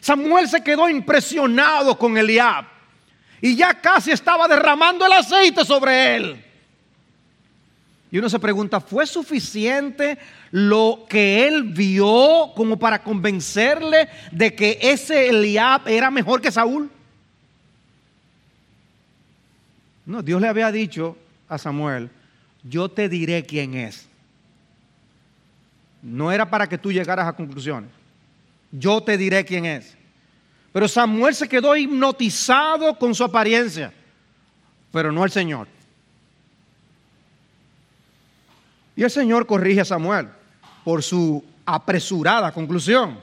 [0.00, 2.66] Samuel se quedó impresionado con Eliab
[3.40, 6.44] y ya casi estaba derramando el aceite sobre él.
[8.10, 10.18] Y uno se pregunta, ¿fue suficiente
[10.52, 16.88] lo que él vio como para convencerle de que ese Eliab era mejor que Saúl?
[20.06, 21.16] No, Dios le había dicho
[21.48, 22.08] a Samuel,
[22.62, 24.08] yo te diré quién es.
[26.04, 27.90] No era para que tú llegaras a conclusiones.
[28.70, 29.96] Yo te diré quién es.
[30.70, 33.92] Pero Samuel se quedó hipnotizado con su apariencia,
[34.92, 35.66] pero no el Señor.
[38.94, 40.28] Y el Señor corrige a Samuel
[40.84, 43.18] por su apresurada conclusión.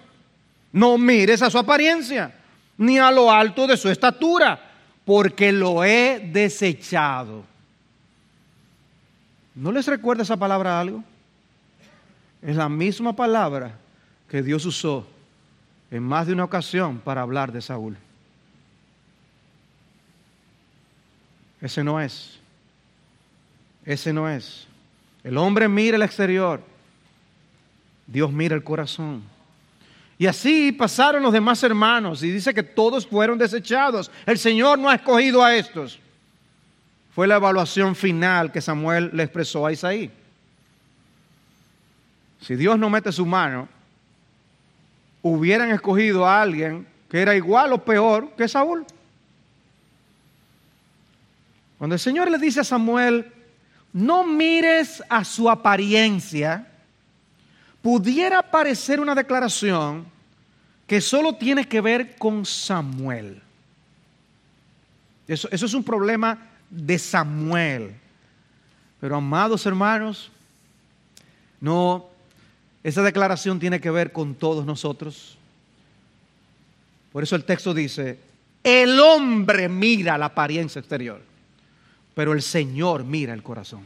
[0.71, 2.33] No mires a su apariencia,
[2.77, 4.59] ni a lo alto de su estatura,
[5.05, 7.43] porque lo he desechado.
[9.53, 11.03] ¿No les recuerda esa palabra algo?
[12.41, 13.75] Es la misma palabra
[14.27, 15.05] que Dios usó
[15.91, 17.97] en más de una ocasión para hablar de Saúl.
[21.61, 22.39] Ese no es.
[23.85, 24.67] Ese no es.
[25.23, 26.61] El hombre mira el exterior,
[28.07, 29.21] Dios mira el corazón.
[30.17, 34.11] Y así pasaron los demás hermanos y dice que todos fueron desechados.
[34.25, 35.99] El Señor no ha escogido a estos.
[37.13, 40.11] Fue la evaluación final que Samuel le expresó a Isaí.
[42.41, 43.67] Si Dios no mete su mano,
[45.21, 48.85] hubieran escogido a alguien que era igual o peor que Saúl.
[51.77, 53.31] Cuando el Señor le dice a Samuel,
[53.93, 56.67] no mires a su apariencia,
[57.81, 60.05] pudiera parecer una declaración
[60.87, 63.41] que solo tiene que ver con Samuel.
[65.27, 66.37] Eso, es un problema
[66.69, 67.95] de Samuel.
[68.99, 70.29] Pero amados hermanos,
[71.59, 72.10] no,
[72.83, 75.37] esa declaración tiene que ver con todos nosotros.
[77.11, 78.19] Por eso el texto dice,
[78.63, 81.21] el hombre mira la apariencia exterior,
[82.15, 83.81] pero el Señor mira el corazón.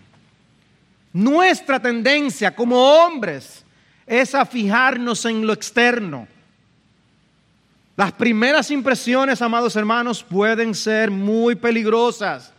[1.14, 3.64] Nuestra tendencia como hombres
[4.06, 6.28] es a fijarnos en lo externo.
[7.96, 12.52] Las primeras impresiones, amados hermanos, pueden ser muy peligrosas.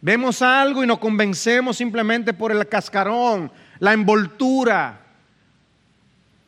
[0.00, 5.00] Vemos algo y nos convencemos simplemente por el cascarón, la envoltura.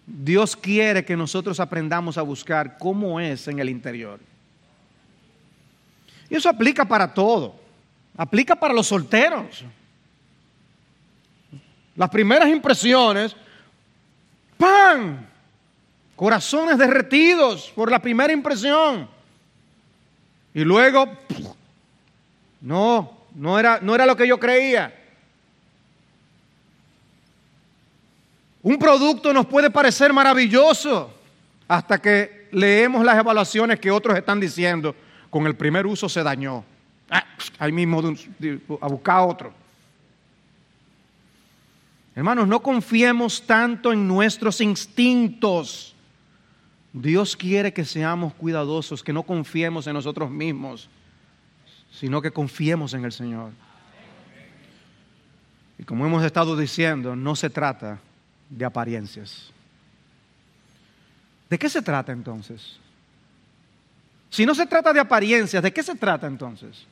[0.06, 4.20] Dios quiere que nosotros aprendamos a buscar cómo es en el interior.
[6.28, 7.54] Y eso aplica para todo.
[8.16, 9.64] Aplica para los solteros.
[11.96, 13.36] Las primeras impresiones,
[14.56, 15.26] ¡pam!
[16.16, 19.08] Corazones derretidos por la primera impresión.
[20.52, 21.08] Y luego,
[22.60, 24.99] no, no era, no era lo que yo creía.
[28.62, 31.12] Un producto nos puede parecer maravilloso
[31.66, 34.94] hasta que leemos las evaluaciones que otros están diciendo.
[35.30, 36.64] Con el primer uso se dañó.
[37.08, 37.24] Ah,
[37.58, 38.02] ahí mismo
[38.80, 39.52] a buscar otro.
[42.14, 45.94] Hermanos, no confiemos tanto en nuestros instintos.
[46.92, 50.88] Dios quiere que seamos cuidadosos, que no confiemos en nosotros mismos,
[51.92, 53.52] sino que confiemos en el Señor.
[55.78, 58.00] Y como hemos estado diciendo, no se trata
[58.51, 59.51] de apariencias.
[61.48, 62.76] ¿De qué se trata entonces?
[64.28, 66.84] Si no se trata de apariencias, ¿de qué se trata entonces?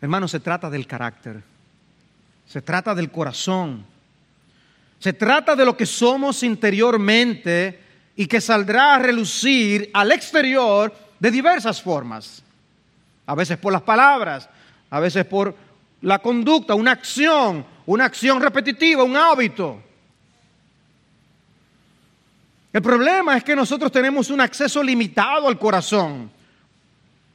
[0.00, 1.42] Hermanos, se trata del carácter,
[2.46, 3.84] se trata del corazón,
[5.00, 7.80] se trata de lo que somos interiormente
[8.14, 12.42] y que saldrá a relucir al exterior de diversas formas.
[13.26, 14.48] A veces por las palabras,
[14.90, 15.54] a veces por
[16.02, 19.82] la conducta, una acción, una acción repetitiva, un hábito.
[22.78, 26.30] El problema es que nosotros tenemos un acceso limitado al corazón.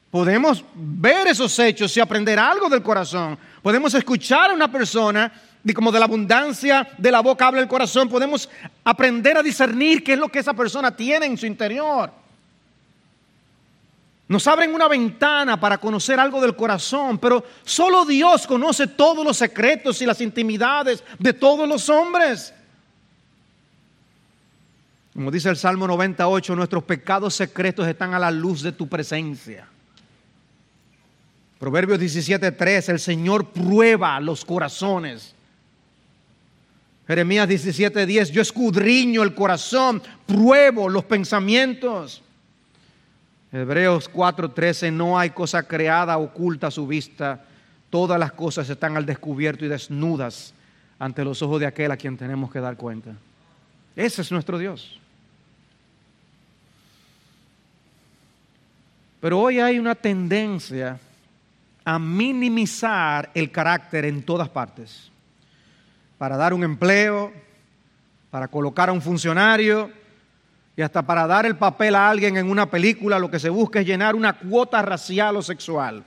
[0.10, 3.38] Podemos ver esos hechos y aprender algo del corazón.
[3.62, 5.30] Podemos escuchar a una persona
[5.62, 8.50] y como de la abundancia de la boca habla el corazón, podemos
[8.86, 12.10] aprender a discernir qué es lo que esa persona tiene en su interior.
[14.30, 19.36] Nos abren una ventana para conocer algo del corazón, pero solo Dios conoce todos los
[19.36, 22.54] secretos y las intimidades de todos los hombres.
[25.14, 29.68] Como dice el Salmo 98, nuestros pecados secretos están a la luz de tu presencia.
[31.60, 35.36] Proverbios 17:3, el Señor prueba los corazones
[37.08, 42.22] Jeremías 17:10, yo escudriño el corazón, pruebo los pensamientos.
[43.52, 47.44] Hebreos 4:13, no hay cosa creada oculta a su vista,
[47.90, 50.54] todas las cosas están al descubierto y desnudas
[50.98, 53.12] ante los ojos de aquel a quien tenemos que dar cuenta.
[53.96, 55.00] Ese es nuestro Dios.
[59.24, 61.00] Pero hoy hay una tendencia
[61.86, 65.10] a minimizar el carácter en todas partes
[66.18, 67.32] para dar un empleo,
[68.30, 69.90] para colocar a un funcionario
[70.76, 73.80] y hasta para dar el papel a alguien en una película, lo que se busca
[73.80, 76.04] es llenar una cuota racial o sexual.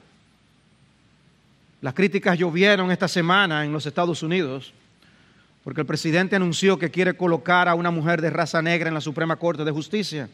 [1.80, 4.74] Las críticas llovieron esta semana en los Estados Unidos
[5.64, 9.00] porque el presidente anunció que quiere colocar a una mujer de raza negra en la
[9.00, 10.28] Suprema Corte de Justicia.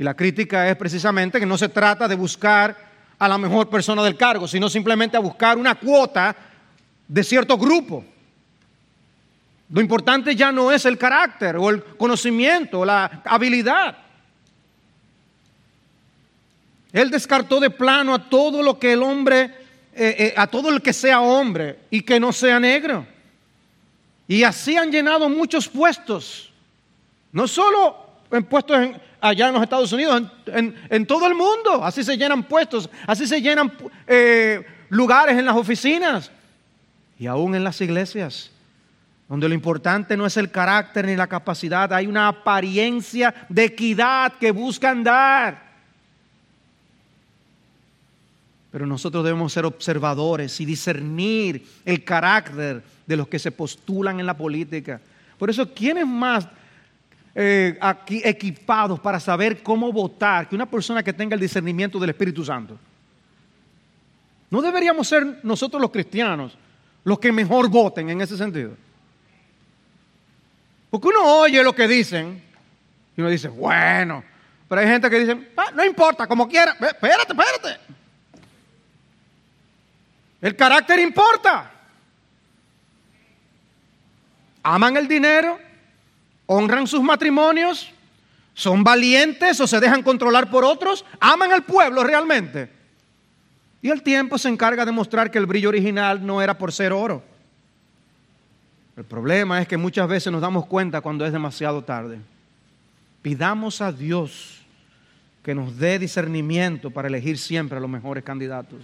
[0.00, 2.74] Y la crítica es precisamente que no se trata de buscar
[3.18, 6.34] a la mejor persona del cargo, sino simplemente a buscar una cuota
[7.06, 8.02] de cierto grupo.
[9.68, 13.98] Lo importante ya no es el carácter o el conocimiento o la habilidad.
[16.94, 19.54] Él descartó de plano a todo lo que el hombre,
[19.92, 23.06] eh, eh, a todo el que sea hombre y que no sea negro.
[24.26, 26.50] Y así han llenado muchos puestos,
[27.32, 27.98] no solo
[28.30, 28.78] en puestos
[29.20, 31.84] allá en los Estados Unidos, en, todo el mundo.
[31.84, 33.72] Así se llenan puestos, así se llenan
[34.06, 36.30] eh, lugares en las oficinas
[37.18, 38.50] y aún en las iglesias,
[39.28, 44.32] donde lo importante no es el carácter ni la capacidad, hay una apariencia de equidad
[44.34, 45.70] que buscan dar.
[48.70, 54.26] Pero nosotros debemos ser observadores y discernir el carácter de los que se postulan en
[54.26, 55.00] la política.
[55.38, 56.46] Por eso, ¿quiénes más
[57.34, 62.10] eh, aquí equipados para saber cómo votar que una persona que tenga el discernimiento del
[62.10, 62.78] Espíritu Santo?
[64.50, 66.56] ¿No deberíamos ser nosotros los cristianos
[67.04, 68.76] los que mejor voten en ese sentido?
[70.90, 72.42] Porque uno oye lo que dicen
[73.16, 74.24] y uno dice, bueno,
[74.68, 77.80] pero hay gente que dice, ah, no importa, como quiera, espérate, espérate.
[80.40, 81.70] El carácter importa.
[84.62, 85.58] Aman el dinero,
[86.52, 87.92] honran sus matrimonios,
[88.54, 92.68] son valientes o se dejan controlar por otros, aman al pueblo realmente.
[93.80, 96.92] Y el tiempo se encarga de mostrar que el brillo original no era por ser
[96.92, 97.22] oro.
[98.96, 102.18] El problema es que muchas veces nos damos cuenta cuando es demasiado tarde.
[103.22, 104.60] Pidamos a Dios
[105.44, 108.80] que nos dé discernimiento para elegir siempre a los mejores candidatos.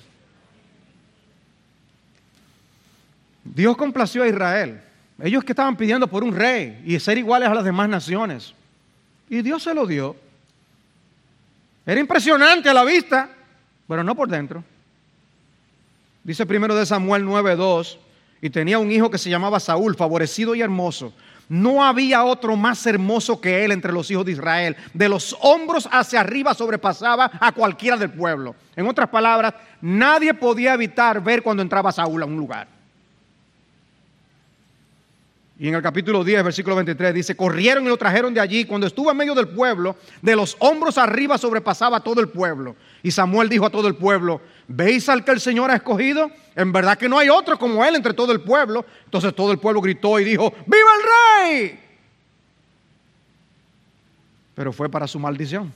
[3.43, 4.86] Dios complació a Israel.
[5.23, 8.55] Ellos que estaban pidiendo por un rey y ser iguales a las demás naciones.
[9.31, 10.15] Y Dios se lo dio.
[11.87, 13.31] Era impresionante a la vista,
[13.89, 14.63] pero no por dentro.
[16.23, 17.99] Dice primero de Samuel 9:2,
[18.43, 21.13] y tenía un hijo que se llamaba Saúl, favorecido y hermoso.
[21.49, 24.77] No había otro más hermoso que él entre los hijos de Israel.
[24.93, 28.57] De los hombros hacia arriba sobrepasaba a cualquiera del pueblo.
[28.75, 32.76] En otras palabras, nadie podía evitar ver cuando entraba Saúl a un lugar.
[35.59, 38.67] Y en el capítulo 10, versículo 23 dice, corrieron y lo trajeron de allí.
[38.67, 42.77] Cuando estuvo en medio del pueblo, de los hombros arriba sobrepasaba todo el pueblo.
[43.03, 46.31] Y Samuel dijo a todo el pueblo, ¿veis al que el Señor ha escogido?
[46.55, 48.85] En verdad que no hay otro como él entre todo el pueblo.
[49.07, 51.81] Entonces todo el pueblo gritó y dijo, ¡Viva el rey!
[54.55, 55.73] Pero fue para su maldición.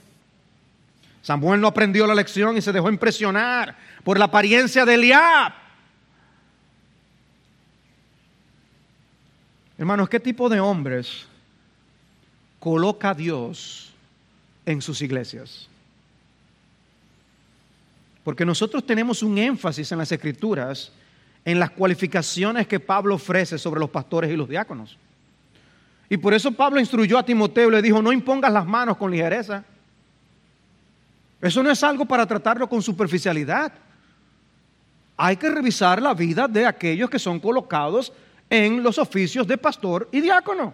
[1.23, 5.60] Samuel no aprendió la lección y se dejó impresionar por la apariencia de Eliab
[9.81, 11.25] Hermanos, ¿qué tipo de hombres
[12.59, 13.91] coloca Dios
[14.63, 15.67] en sus iglesias?
[18.23, 20.91] Porque nosotros tenemos un énfasis en las escrituras
[21.43, 24.99] en las cualificaciones que Pablo ofrece sobre los pastores y los diáconos.
[26.11, 29.09] Y por eso Pablo instruyó a Timoteo y le dijo, no impongas las manos con
[29.09, 29.63] ligereza.
[31.41, 33.73] Eso no es algo para tratarlo con superficialidad.
[35.17, 38.13] Hay que revisar la vida de aquellos que son colocados
[38.51, 40.73] en los oficios de pastor y diácono.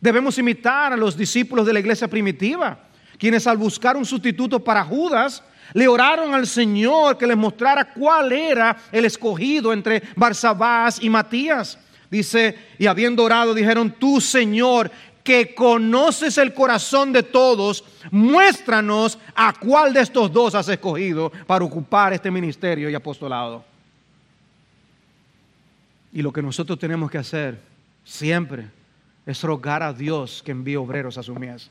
[0.00, 2.78] Debemos imitar a los discípulos de la iglesia primitiva,
[3.18, 5.42] quienes al buscar un sustituto para Judas,
[5.72, 11.78] le oraron al Señor que les mostrara cuál era el escogido entre Barsabás y Matías.
[12.08, 14.92] Dice, y habiendo orado, dijeron, tú Señor,
[15.24, 21.64] que conoces el corazón de todos, muéstranos a cuál de estos dos has escogido para
[21.64, 23.73] ocupar este ministerio y apostolado.
[26.14, 27.60] Y lo que nosotros tenemos que hacer
[28.04, 28.70] siempre
[29.26, 31.68] es rogar a Dios que envíe obreros a su mies.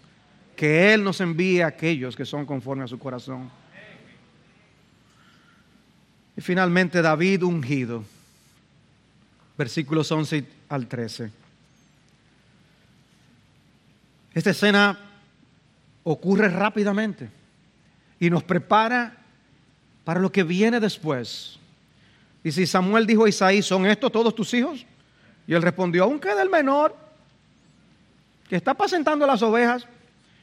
[0.58, 3.50] Que Él nos envíe a aquellos que son conforme a su corazón.
[6.36, 8.04] Y finalmente David ungido.
[9.58, 11.32] Versículos 11 al 13.
[14.34, 15.00] Esta escena
[16.04, 17.30] ocurre rápidamente
[18.20, 19.16] y nos prepara
[20.04, 21.60] para lo que viene después.
[22.44, 24.86] Y si Samuel dijo a Isaí, ¿son estos todos tus hijos?
[25.48, 26.96] Y él respondió, aún queda el menor,
[28.50, 29.88] que está apacentando las ovejas.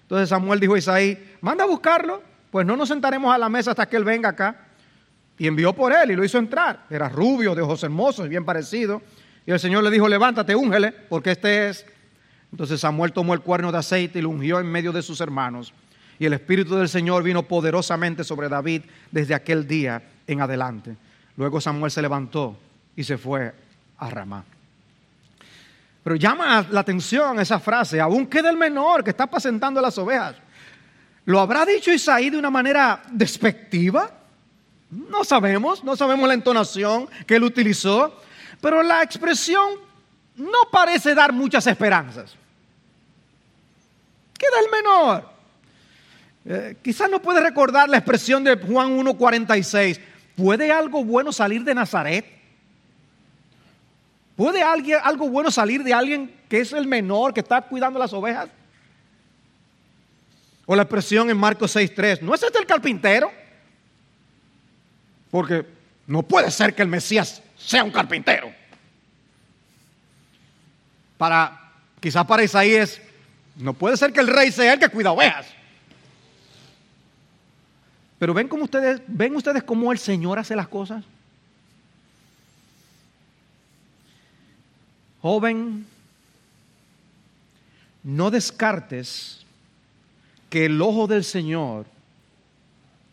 [0.03, 3.71] Entonces Samuel dijo a Isaí, manda a buscarlo, pues no nos sentaremos a la mesa
[3.71, 4.57] hasta que él venga acá.
[5.39, 6.85] Y envió por él y lo hizo entrar.
[6.91, 9.03] Era rubio, de ojos hermosos, bien parecido.
[9.47, 11.87] Y el Señor le dijo, levántate, úngele, porque este es.
[12.53, 15.73] Entonces Samuel tomó el cuerno de aceite y lo ungió en medio de sus hermanos.
[16.19, 20.97] Y el Espíritu del Señor vino poderosamente sobre David desde aquel día en adelante.
[21.41, 22.55] Luego Samuel se levantó
[22.95, 23.51] y se fue
[23.97, 24.45] a Ramá.
[26.05, 30.37] Pero llama la atención esa frase, aún queda el menor que está apacentando las ovejas.
[31.25, 34.11] ¿Lo habrá dicho Isaí de una manera despectiva?
[34.91, 38.21] No sabemos, no sabemos la entonación que él utilizó,
[38.61, 39.67] pero la expresión
[40.37, 42.37] no parece dar muchas esperanzas.
[44.37, 45.31] Queda el menor.
[46.45, 50.01] Eh, quizás no puede recordar la expresión de Juan 1.46,
[50.37, 52.25] ¿Puede algo bueno salir de Nazaret?
[54.37, 58.13] ¿Puede alguien, algo bueno salir de alguien que es el menor que está cuidando las
[58.13, 58.49] ovejas?
[60.65, 63.31] O la expresión en Marcos 6.3, ¿no es este el carpintero?
[65.31, 65.67] Porque
[66.07, 68.51] no puede ser que el Mesías sea un carpintero.
[71.19, 73.01] Para, quizás para Isaías,
[73.57, 75.47] no puede ser que el rey sea el que cuida ovejas.
[78.21, 81.03] Pero ven cómo ustedes, ven ustedes cómo el Señor hace las cosas.
[85.23, 85.87] Joven,
[88.03, 89.47] no descartes
[90.51, 91.87] que el ojo del Señor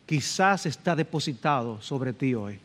[0.05, 2.59] quizás está depositado sobre ti hoy.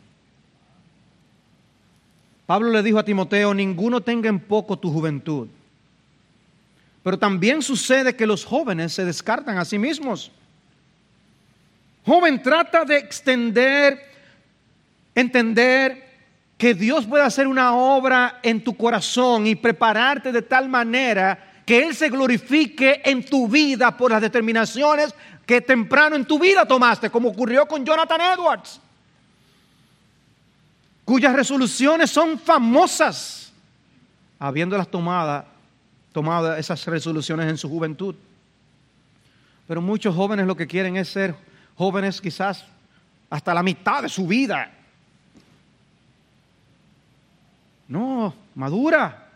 [2.45, 5.47] Pablo le dijo a Timoteo, ninguno tenga en poco tu juventud.
[7.05, 10.33] Pero también sucede que los jóvenes se descartan a sí mismos.
[12.05, 13.99] Joven, trata de extender,
[15.15, 16.11] entender
[16.59, 21.85] que Dios puede hacer una obra en tu corazón y prepararte de tal manera que
[21.85, 25.15] Él se glorifique en tu vida por las determinaciones
[25.47, 28.81] que temprano en tu vida tomaste, como ocurrió con Jonathan Edwards,
[31.05, 33.53] cuyas resoluciones son famosas,
[34.39, 35.45] habiéndolas tomado,
[36.13, 38.15] tomado esas resoluciones en su juventud.
[39.69, 41.35] Pero muchos jóvenes lo que quieren es ser
[41.77, 42.65] jóvenes quizás
[43.31, 44.71] hasta la mitad de su vida.
[47.89, 49.31] No, madura.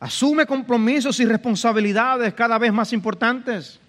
[0.00, 3.80] Asume compromisos y responsabilidades cada vez más importantes.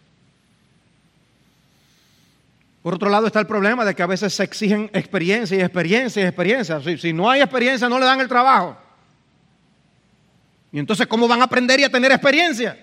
[2.82, 6.24] Por otro lado está el problema de que a veces se exigen experiencia y experiencia
[6.24, 6.80] y experiencia.
[6.82, 8.78] Si, si, no hay experiencia no le dan el trabajo.
[10.72, 12.78] Y entonces, ¿cómo van a aprender y a tener experiencia?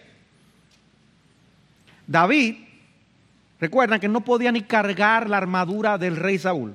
[2.06, 2.56] David,
[3.62, 6.74] recuerdan que no podía ni cargar la armadura del rey Saúl.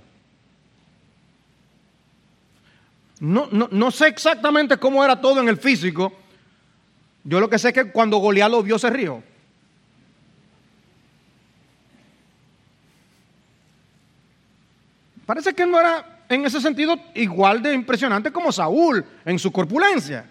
[3.20, 6.14] No, no, no sé exactamente cómo era todo en el físico,
[7.26, 9.22] yo lo que sé es que cuando Goliat lo vio se rió.
[15.26, 20.26] Parece que no era en ese sentido igual de impresionante como Saúl en su corpulencia.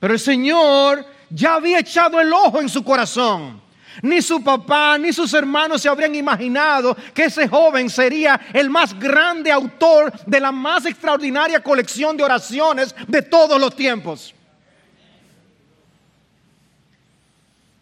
[0.00, 3.67] Pero el Señor ya había echado el ojo en su corazón.
[4.02, 8.98] Ni su papá ni sus hermanos se habrían imaginado que ese joven sería el más
[8.98, 14.34] grande autor de la más extraordinaria colección de oraciones de todos los tiempos.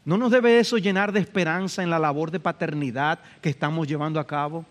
[0.05, 4.21] ¿No nos debe eso llenar de esperanza en la labor de paternidad que estamos llevando
[4.21, 4.65] a cabo?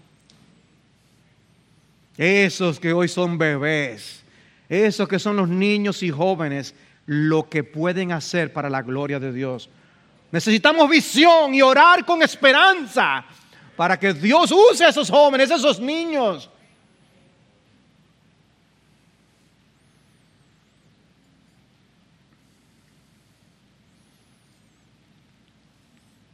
[2.17, 4.23] Esos que hoy son bebés,
[4.69, 6.73] esos que son los niños y jóvenes,
[7.05, 9.69] lo que pueden hacer para la gloria de Dios.
[10.35, 13.23] Necesitamos visión y orar con esperanza
[13.77, 16.49] para que Dios use a esos jóvenes, a esos niños,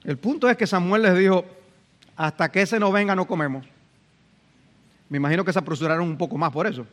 [0.04, 1.46] El punto es que Samuel les dijo,
[2.16, 3.68] hasta que ese no venga no comemos.
[5.10, 6.88] Me imagino que se apresuraron un poco más por eso.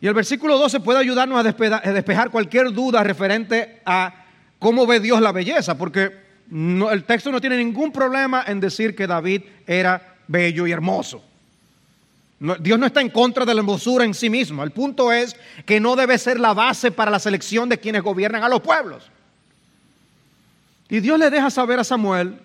[0.00, 4.21] Y el versículo 12 puede ayudarnos a despejar cualquier duda referente a
[4.62, 6.12] cómo ve Dios la belleza, porque
[6.50, 11.22] el texto no tiene ningún problema en decir que David era bello y hermoso.
[12.60, 14.62] Dios no está en contra de la hermosura en sí mismo.
[14.62, 15.36] El punto es
[15.66, 19.10] que no debe ser la base para la selección de quienes gobiernan a los pueblos.
[20.88, 22.38] Y Dios le deja saber a Samuel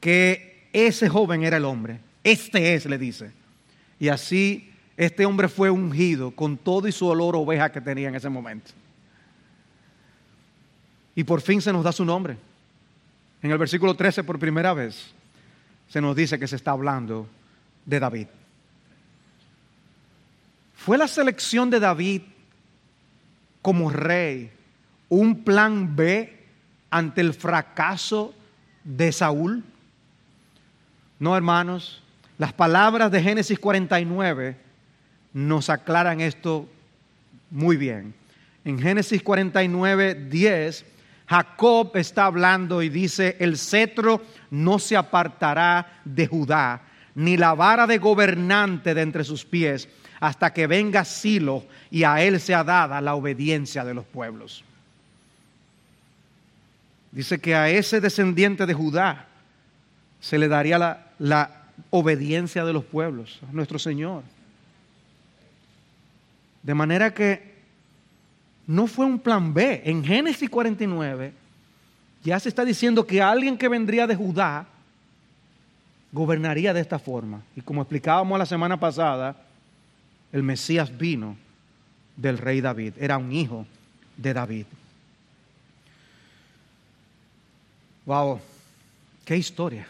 [0.00, 2.00] que ese joven era el hombre.
[2.24, 3.30] Este es, le dice.
[4.00, 8.16] Y así este hombre fue ungido con todo y su olor oveja que tenía en
[8.16, 8.72] ese momento.
[11.16, 12.36] Y por fin se nos da su nombre.
[13.42, 15.12] En el versículo 13, por primera vez,
[15.88, 17.26] se nos dice que se está hablando
[17.84, 18.26] de David.
[20.74, 22.22] ¿Fue la selección de David
[23.62, 24.52] como rey
[25.08, 26.36] un plan B
[26.90, 28.34] ante el fracaso
[28.84, 29.64] de Saúl?
[31.18, 32.02] No, hermanos,
[32.38, 34.56] las palabras de Génesis 49
[35.32, 36.68] nos aclaran esto
[37.50, 38.14] muy bien.
[38.64, 40.84] En Génesis 49, 10,
[41.28, 46.82] Jacob está hablando y dice, el cetro no se apartará de Judá,
[47.14, 49.88] ni la vara de gobernante de entre sus pies,
[50.20, 54.64] hasta que venga Silo y a él sea dada la obediencia de los pueblos.
[57.10, 59.26] Dice que a ese descendiente de Judá
[60.20, 60.78] se le daría
[61.18, 64.22] la, obediencia de los pueblos, a nuestro Señor.
[66.62, 67.55] De manera que
[68.66, 69.82] no fue un plan B.
[69.84, 71.32] En Génesis 49
[72.24, 74.66] ya se está diciendo que alguien que vendría de Judá
[76.10, 77.42] gobernaría de esta forma.
[77.54, 79.36] Y como explicábamos la semana pasada,
[80.32, 81.36] el Mesías vino
[82.16, 83.66] del rey David, era un hijo
[84.16, 84.66] de David.
[88.06, 88.40] Wow,
[89.24, 89.86] qué historia.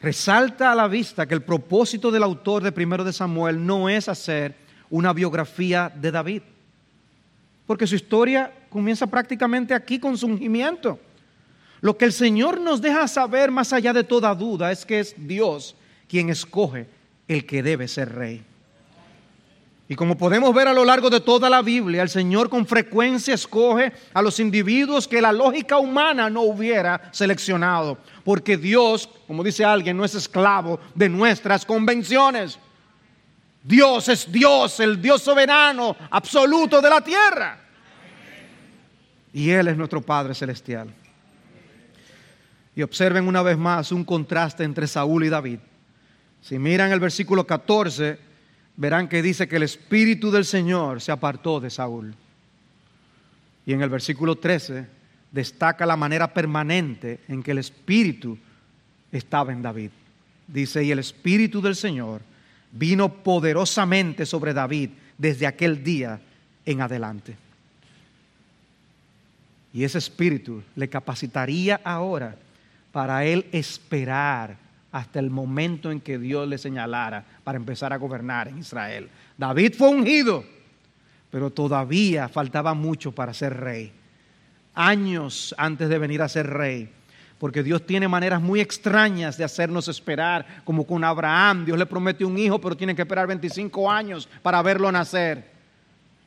[0.00, 4.08] Resalta a la vista que el propósito del autor de Primero de Samuel no es
[4.08, 4.54] hacer
[4.90, 6.42] una biografía de David,
[7.66, 10.98] porque su historia comienza prácticamente aquí con su ungimiento.
[11.80, 15.14] Lo que el Señor nos deja saber más allá de toda duda es que es
[15.16, 15.76] Dios
[16.08, 16.86] quien escoge
[17.28, 18.44] el que debe ser rey.
[19.90, 23.34] Y como podemos ver a lo largo de toda la Biblia, el Señor con frecuencia
[23.34, 27.98] escoge a los individuos que la lógica humana no hubiera seleccionado.
[28.22, 32.56] Porque Dios, como dice alguien, no es esclavo de nuestras convenciones.
[33.62, 37.58] Dios es Dios, el Dios soberano, absoluto de la tierra.
[39.32, 40.92] Y Él es nuestro Padre Celestial.
[42.74, 45.58] Y observen una vez más un contraste entre Saúl y David.
[46.40, 48.18] Si miran el versículo 14,
[48.76, 52.14] verán que dice que el Espíritu del Señor se apartó de Saúl.
[53.66, 54.86] Y en el versículo 13
[55.30, 58.38] destaca la manera permanente en que el Espíritu
[59.12, 59.90] estaba en David.
[60.46, 62.22] Dice, y el Espíritu del Señor
[62.72, 66.20] vino poderosamente sobre David desde aquel día
[66.64, 67.36] en adelante.
[69.72, 72.36] Y ese espíritu le capacitaría ahora
[72.92, 74.56] para él esperar
[74.92, 79.08] hasta el momento en que Dios le señalara para empezar a gobernar en Israel.
[79.38, 80.44] David fue ungido,
[81.30, 83.92] pero todavía faltaba mucho para ser rey.
[84.74, 86.90] Años antes de venir a ser rey,
[87.40, 92.28] porque Dios tiene maneras muy extrañas de hacernos esperar, como con Abraham, Dios le prometió
[92.28, 95.50] un hijo, pero tiene que esperar 25 años para verlo nacer.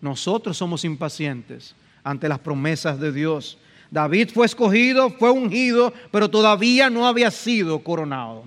[0.02, 3.60] Nosotros somos impacientes ante las promesas de Dios.
[3.92, 8.46] David fue escogido, fue ungido, pero todavía no había sido coronado.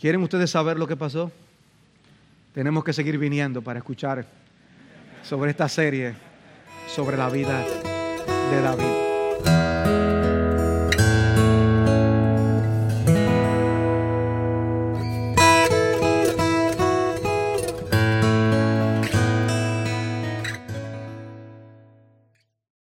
[0.00, 1.30] ¿Quieren ustedes saber lo que pasó?
[2.54, 4.24] Tenemos que seguir viniendo para escuchar
[5.22, 6.14] sobre esta serie,
[6.88, 7.62] sobre la vida
[8.50, 9.13] de David.